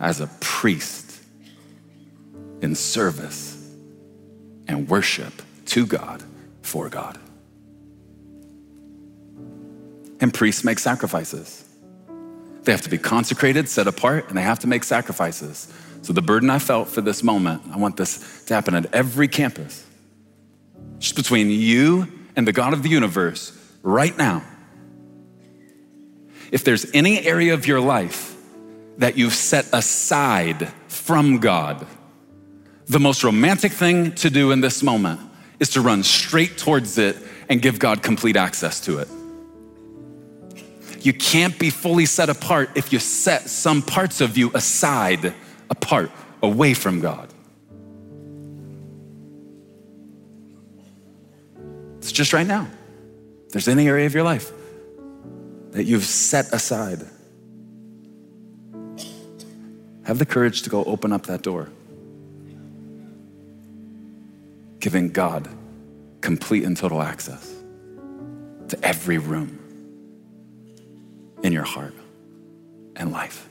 as 0.00 0.20
a 0.20 0.26
priest 0.40 1.22
in 2.60 2.74
service 2.74 3.72
and 4.66 4.86
worship 4.88 5.32
to 5.78 5.86
God 5.86 6.24
for 6.62 6.88
God. 6.88 7.18
And 10.20 10.34
priests 10.34 10.64
make 10.64 10.80
sacrifices. 10.80 11.64
They 12.62 12.72
have 12.72 12.82
to 12.82 12.90
be 12.90 12.98
consecrated, 12.98 13.68
set 13.68 13.86
apart, 13.86 14.28
and 14.28 14.36
they 14.36 14.42
have 14.42 14.58
to 14.60 14.66
make 14.66 14.82
sacrifices. 14.82 15.72
So, 16.02 16.12
the 16.12 16.22
burden 16.22 16.50
I 16.50 16.58
felt 16.58 16.88
for 16.88 17.00
this 17.00 17.22
moment, 17.22 17.62
I 17.72 17.76
want 17.76 17.96
this 17.96 18.44
to 18.46 18.54
happen 18.54 18.74
at 18.74 18.92
every 18.92 19.28
campus 19.28 19.86
just 20.98 21.14
between 21.14 21.48
you 21.48 22.08
and 22.34 22.46
the 22.46 22.52
God 22.52 22.72
of 22.72 22.82
the 22.82 22.88
universe 22.88 23.52
right 23.82 24.16
now. 24.18 24.42
If 26.50 26.64
there's 26.64 26.86
any 26.92 27.24
area 27.24 27.54
of 27.54 27.66
your 27.68 27.80
life 27.80 28.34
that 28.96 29.16
you've 29.16 29.34
set 29.34 29.68
aside 29.72 30.72
from 30.88 31.38
God, 31.38 31.86
the 32.86 32.98
most 32.98 33.22
romantic 33.22 33.70
thing 33.70 34.12
to 34.16 34.28
do 34.28 34.50
in 34.50 34.60
this 34.60 34.82
moment 34.82 35.20
is 35.60 35.70
to 35.70 35.80
run 35.80 36.02
straight 36.02 36.56
towards 36.56 36.98
it 36.98 37.16
and 37.48 37.60
give 37.60 37.78
God 37.78 38.02
complete 38.02 38.36
access 38.36 38.80
to 38.82 38.98
it. 38.98 39.08
You 41.00 41.12
can't 41.12 41.58
be 41.58 41.70
fully 41.70 42.06
set 42.06 42.28
apart 42.28 42.70
if 42.74 42.92
you 42.92 42.98
set 42.98 43.48
some 43.48 43.82
parts 43.82 44.20
of 44.20 44.36
you 44.36 44.50
aside, 44.54 45.32
apart, 45.70 46.10
away 46.42 46.74
from 46.74 47.00
God. 47.00 47.32
It's 51.98 52.12
just 52.12 52.32
right 52.32 52.46
now. 52.46 52.68
If 53.46 53.52
there's 53.52 53.68
any 53.68 53.86
area 53.88 54.06
of 54.06 54.14
your 54.14 54.24
life 54.24 54.52
that 55.70 55.84
you've 55.84 56.04
set 56.04 56.52
aside, 56.52 57.02
have 60.04 60.18
the 60.18 60.26
courage 60.26 60.62
to 60.62 60.70
go 60.70 60.84
open 60.84 61.12
up 61.12 61.26
that 61.26 61.42
door, 61.42 61.70
giving 64.80 65.10
God 65.10 65.48
complete 66.20 66.64
and 66.64 66.76
total 66.76 67.02
access 67.02 67.54
to 68.68 68.78
every 68.82 69.18
room 69.18 69.58
in 71.42 71.52
your 71.52 71.64
heart 71.64 71.94
and 72.96 73.12
life. 73.12 73.48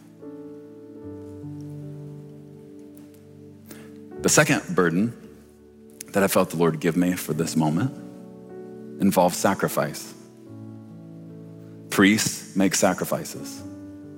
The 4.22 4.30
second 4.30 4.76
burden 4.76 5.14
that 6.14 6.24
I 6.24 6.28
felt 6.28 6.50
the 6.50 6.58
Lord 6.58 6.80
give 6.80 6.98
me 6.98 7.14
for 7.14 7.34
this 7.34 7.56
moment 7.56 7.92
involves 9.02 9.38
sacrifice. 9.38 10.14
Priests 11.90 12.56
make 12.56 12.76
sacrifices, 12.76 13.62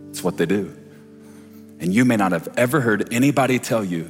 it's 0.10 0.24
what 0.24 0.38
they 0.38 0.46
do. 0.46 0.76
And 1.80 1.94
you 1.94 2.04
may 2.04 2.18
not 2.18 2.34
have 2.34 2.50
ever 2.58 2.82
heard 2.82 3.14
anybody 3.14 3.58
tell 3.58 3.86
you 3.86 4.10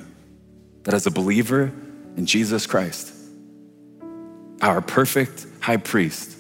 that 0.84 0.94
as 0.94 1.06
a 1.06 1.12
believer 1.12 1.72
in 2.18 2.26
Jesus 2.26 2.66
Christ, 2.68 3.14
our 4.62 4.82
perfect 4.82 5.46
high 5.62 5.78
priest 5.78 6.38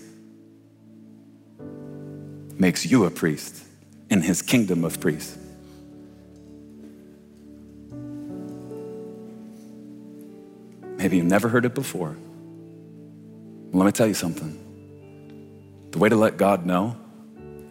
makes 2.57 2.85
you 2.85 3.05
a 3.05 3.09
priest 3.09 3.63
in 4.09 4.21
his 4.21 4.41
kingdom 4.41 4.83
of 4.83 4.99
priests. 4.99 5.37
Maybe 10.97 11.15
you've 11.15 11.25
never 11.27 11.47
heard 11.47 11.63
it 11.63 11.73
before. 11.73 12.17
Let 13.71 13.85
me 13.85 13.91
tell 13.93 14.07
you 14.07 14.13
something. 14.13 14.57
The 15.91 15.97
way 15.97 16.09
to 16.09 16.15
let 16.15 16.35
God 16.35 16.65
know 16.65 16.97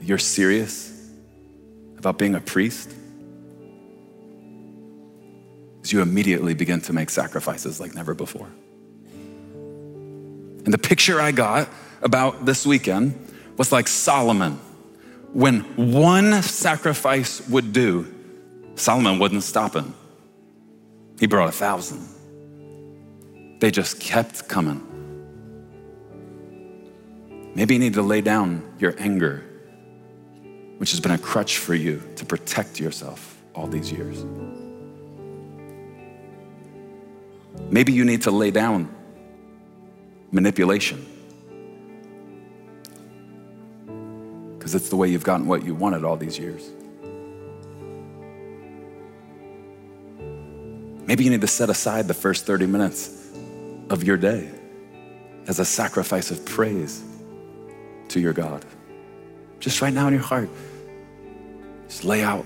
you're 0.00 0.16
serious 0.16 0.94
about 1.98 2.16
being 2.16 2.34
a 2.34 2.40
priest 2.40 2.90
is 5.88 5.92
you 5.92 6.02
immediately 6.02 6.52
begin 6.52 6.82
to 6.82 6.92
make 6.92 7.08
sacrifices 7.08 7.80
like 7.80 7.94
never 7.94 8.12
before. 8.12 8.50
And 10.64 10.74
the 10.74 10.78
picture 10.78 11.18
I 11.18 11.32
got 11.32 11.70
about 12.02 12.44
this 12.44 12.66
weekend 12.66 13.14
was 13.56 13.72
like 13.72 13.88
Solomon. 13.88 14.60
When 15.32 15.60
one 15.76 16.42
sacrifice 16.42 17.46
would 17.48 17.72
do, 17.72 18.06
Solomon 18.74 19.18
wasn't 19.18 19.44
stopping. 19.44 19.94
He 21.18 21.26
brought 21.26 21.48
a 21.48 21.52
thousand. 21.52 22.06
They 23.60 23.70
just 23.70 23.98
kept 23.98 24.46
coming. 24.46 24.84
Maybe 27.54 27.74
you 27.74 27.80
need 27.80 27.94
to 27.94 28.02
lay 28.02 28.20
down 28.20 28.62
your 28.78 28.94
anger, 28.98 29.42
which 30.76 30.90
has 30.90 31.00
been 31.00 31.12
a 31.12 31.18
crutch 31.18 31.56
for 31.56 31.74
you 31.74 32.02
to 32.16 32.26
protect 32.26 32.78
yourself 32.78 33.42
all 33.54 33.66
these 33.66 33.90
years. 33.90 34.24
Maybe 37.70 37.92
you 37.92 38.04
need 38.04 38.22
to 38.22 38.30
lay 38.30 38.50
down 38.50 38.94
manipulation 40.30 41.04
because 44.58 44.74
it's 44.74 44.90
the 44.90 44.96
way 44.96 45.08
you've 45.08 45.24
gotten 45.24 45.46
what 45.46 45.64
you 45.64 45.74
wanted 45.74 46.04
all 46.04 46.16
these 46.16 46.38
years. 46.38 46.70
Maybe 51.06 51.24
you 51.24 51.30
need 51.30 51.40
to 51.40 51.46
set 51.46 51.70
aside 51.70 52.06
the 52.06 52.14
first 52.14 52.44
30 52.44 52.66
minutes 52.66 53.30
of 53.88 54.04
your 54.04 54.18
day 54.18 54.50
as 55.46 55.58
a 55.58 55.64
sacrifice 55.64 56.30
of 56.30 56.44
praise 56.44 57.02
to 58.08 58.20
your 58.20 58.34
God. 58.34 58.64
Just 59.58 59.80
right 59.80 59.92
now 59.92 60.06
in 60.06 60.12
your 60.12 60.22
heart, 60.22 60.50
just 61.88 62.04
lay 62.04 62.22
out 62.22 62.44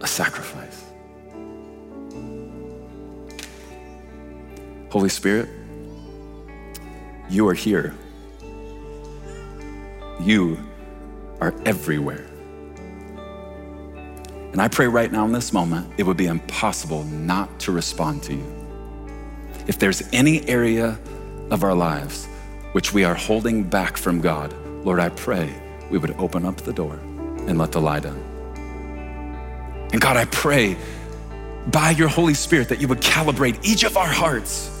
a 0.00 0.06
sacrifice. 0.06 0.91
Holy 4.92 5.08
Spirit, 5.08 5.48
you 7.30 7.48
are 7.48 7.54
here. 7.54 7.94
You 10.20 10.58
are 11.40 11.54
everywhere. 11.64 12.26
And 14.52 14.60
I 14.60 14.68
pray 14.68 14.88
right 14.88 15.10
now 15.10 15.24
in 15.24 15.32
this 15.32 15.50
moment, 15.50 15.90
it 15.96 16.02
would 16.02 16.18
be 16.18 16.26
impossible 16.26 17.04
not 17.04 17.58
to 17.60 17.72
respond 17.72 18.22
to 18.24 18.34
you. 18.34 18.44
If 19.66 19.78
there's 19.78 20.02
any 20.12 20.46
area 20.46 20.98
of 21.50 21.64
our 21.64 21.74
lives 21.74 22.26
which 22.72 22.92
we 22.92 23.02
are 23.02 23.14
holding 23.14 23.64
back 23.64 23.96
from 23.96 24.20
God, 24.20 24.52
Lord, 24.84 25.00
I 25.00 25.08
pray 25.08 25.50
we 25.90 25.96
would 25.96 26.10
open 26.18 26.44
up 26.44 26.58
the 26.58 26.72
door 26.74 26.96
and 27.46 27.56
let 27.56 27.72
the 27.72 27.80
light 27.80 28.04
in. 28.04 28.16
And 29.90 30.02
God, 30.02 30.18
I 30.18 30.26
pray 30.26 30.76
by 31.68 31.92
your 31.92 32.08
Holy 32.08 32.34
Spirit 32.34 32.68
that 32.68 32.78
you 32.78 32.88
would 32.88 33.00
calibrate 33.00 33.58
each 33.64 33.84
of 33.84 33.96
our 33.96 34.06
hearts 34.06 34.71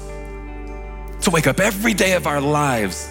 to 1.22 1.30
wake 1.30 1.46
up 1.46 1.60
every 1.60 1.94
day 1.94 2.14
of 2.14 2.26
our 2.26 2.40
lives 2.40 3.08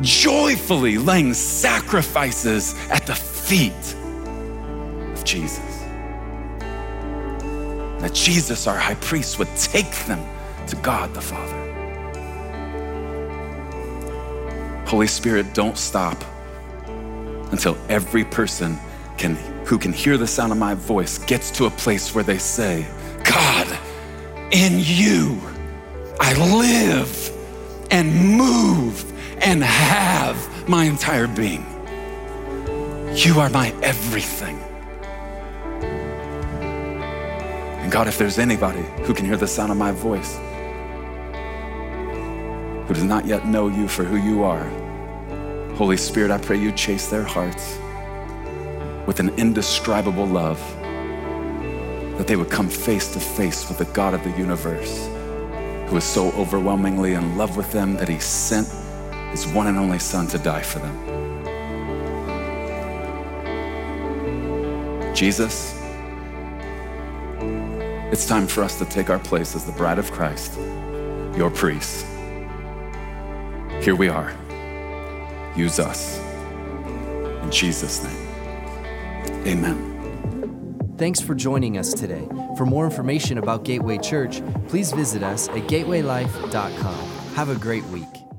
joyfully 0.00 0.96
laying 0.98 1.34
sacrifices 1.34 2.74
at 2.88 3.06
the 3.06 3.14
feet 3.14 3.94
of 5.12 5.24
Jesus. 5.24 5.58
That 8.00 8.14
Jesus, 8.14 8.66
our 8.66 8.78
high 8.78 8.94
priest, 8.94 9.38
would 9.38 9.54
take 9.56 9.90
them 10.06 10.24
to 10.68 10.76
God 10.76 11.12
the 11.12 11.20
Father. 11.20 11.56
Holy 14.86 15.06
Spirit, 15.06 15.52
don't 15.54 15.76
stop 15.76 16.16
until 17.52 17.76
every 17.88 18.24
person 18.24 18.78
can, 19.18 19.36
who 19.66 19.78
can 19.78 19.92
hear 19.92 20.16
the 20.16 20.26
sound 20.26 20.50
of 20.50 20.58
my 20.58 20.74
voice 20.74 21.18
gets 21.18 21.50
to 21.52 21.66
a 21.66 21.70
place 21.70 22.14
where 22.14 22.24
they 22.24 22.38
say, 22.38 22.86
God, 23.22 23.66
in 24.50 24.78
you 24.78 25.40
I 26.20 26.34
live 26.34 27.30
and 27.90 28.14
move 28.36 29.04
and 29.42 29.64
have 29.64 30.68
my 30.68 30.84
entire 30.84 31.26
being. 31.26 31.66
You 33.14 33.40
are 33.40 33.48
my 33.50 33.74
everything. 33.82 34.58
And 37.80 37.90
God, 37.90 38.06
if 38.06 38.18
there's 38.18 38.38
anybody 38.38 38.84
who 39.02 39.14
can 39.14 39.26
hear 39.26 39.36
the 39.36 39.48
sound 39.48 39.72
of 39.72 39.78
my 39.78 39.90
voice, 39.92 40.38
who 42.86 42.94
does 42.94 43.02
not 43.02 43.26
yet 43.26 43.46
know 43.46 43.68
you 43.68 43.88
for 43.88 44.04
who 44.04 44.16
you 44.16 44.44
are, 44.44 44.68
Holy 45.74 45.96
Spirit, 45.96 46.30
I 46.30 46.38
pray 46.38 46.58
you 46.58 46.70
chase 46.70 47.08
their 47.08 47.24
hearts 47.24 47.78
with 49.06 49.18
an 49.18 49.30
indescribable 49.38 50.26
love, 50.26 50.60
that 52.18 52.26
they 52.26 52.36
would 52.36 52.50
come 52.50 52.68
face 52.68 53.12
to 53.14 53.18
face 53.18 53.68
with 53.68 53.78
the 53.78 53.86
God 53.86 54.14
of 54.14 54.22
the 54.22 54.30
universe, 54.38 55.09
who 55.90 55.96
is 55.96 56.04
so 56.04 56.30
overwhelmingly 56.32 57.14
in 57.14 57.36
love 57.36 57.56
with 57.56 57.72
them 57.72 57.94
that 57.96 58.08
he 58.08 58.20
sent 58.20 58.68
his 59.32 59.44
one 59.48 59.66
and 59.66 59.76
only 59.76 59.98
Son 59.98 60.28
to 60.28 60.38
die 60.38 60.62
for 60.62 60.78
them. 60.78 60.96
Jesus, 65.16 65.76
it's 68.12 68.24
time 68.24 68.46
for 68.46 68.62
us 68.62 68.78
to 68.78 68.84
take 68.84 69.10
our 69.10 69.18
place 69.18 69.56
as 69.56 69.64
the 69.64 69.72
bride 69.72 69.98
of 69.98 70.12
Christ, 70.12 70.56
your 71.36 71.50
priest. 71.50 72.06
Here 73.80 73.96
we 73.96 74.08
are. 74.08 74.32
Use 75.56 75.80
us. 75.80 76.20
In 77.42 77.50
Jesus' 77.50 78.04
name, 78.04 78.28
amen. 79.44 80.94
Thanks 80.98 81.20
for 81.20 81.34
joining 81.34 81.78
us 81.78 81.92
today. 81.92 82.28
For 82.60 82.66
more 82.66 82.84
information 82.84 83.38
about 83.38 83.64
Gateway 83.64 83.96
Church, 83.96 84.42
please 84.68 84.92
visit 84.92 85.22
us 85.22 85.48
at 85.48 85.66
gatewaylife.com. 85.66 87.08
Have 87.34 87.48
a 87.48 87.54
great 87.54 87.84
week. 87.84 88.29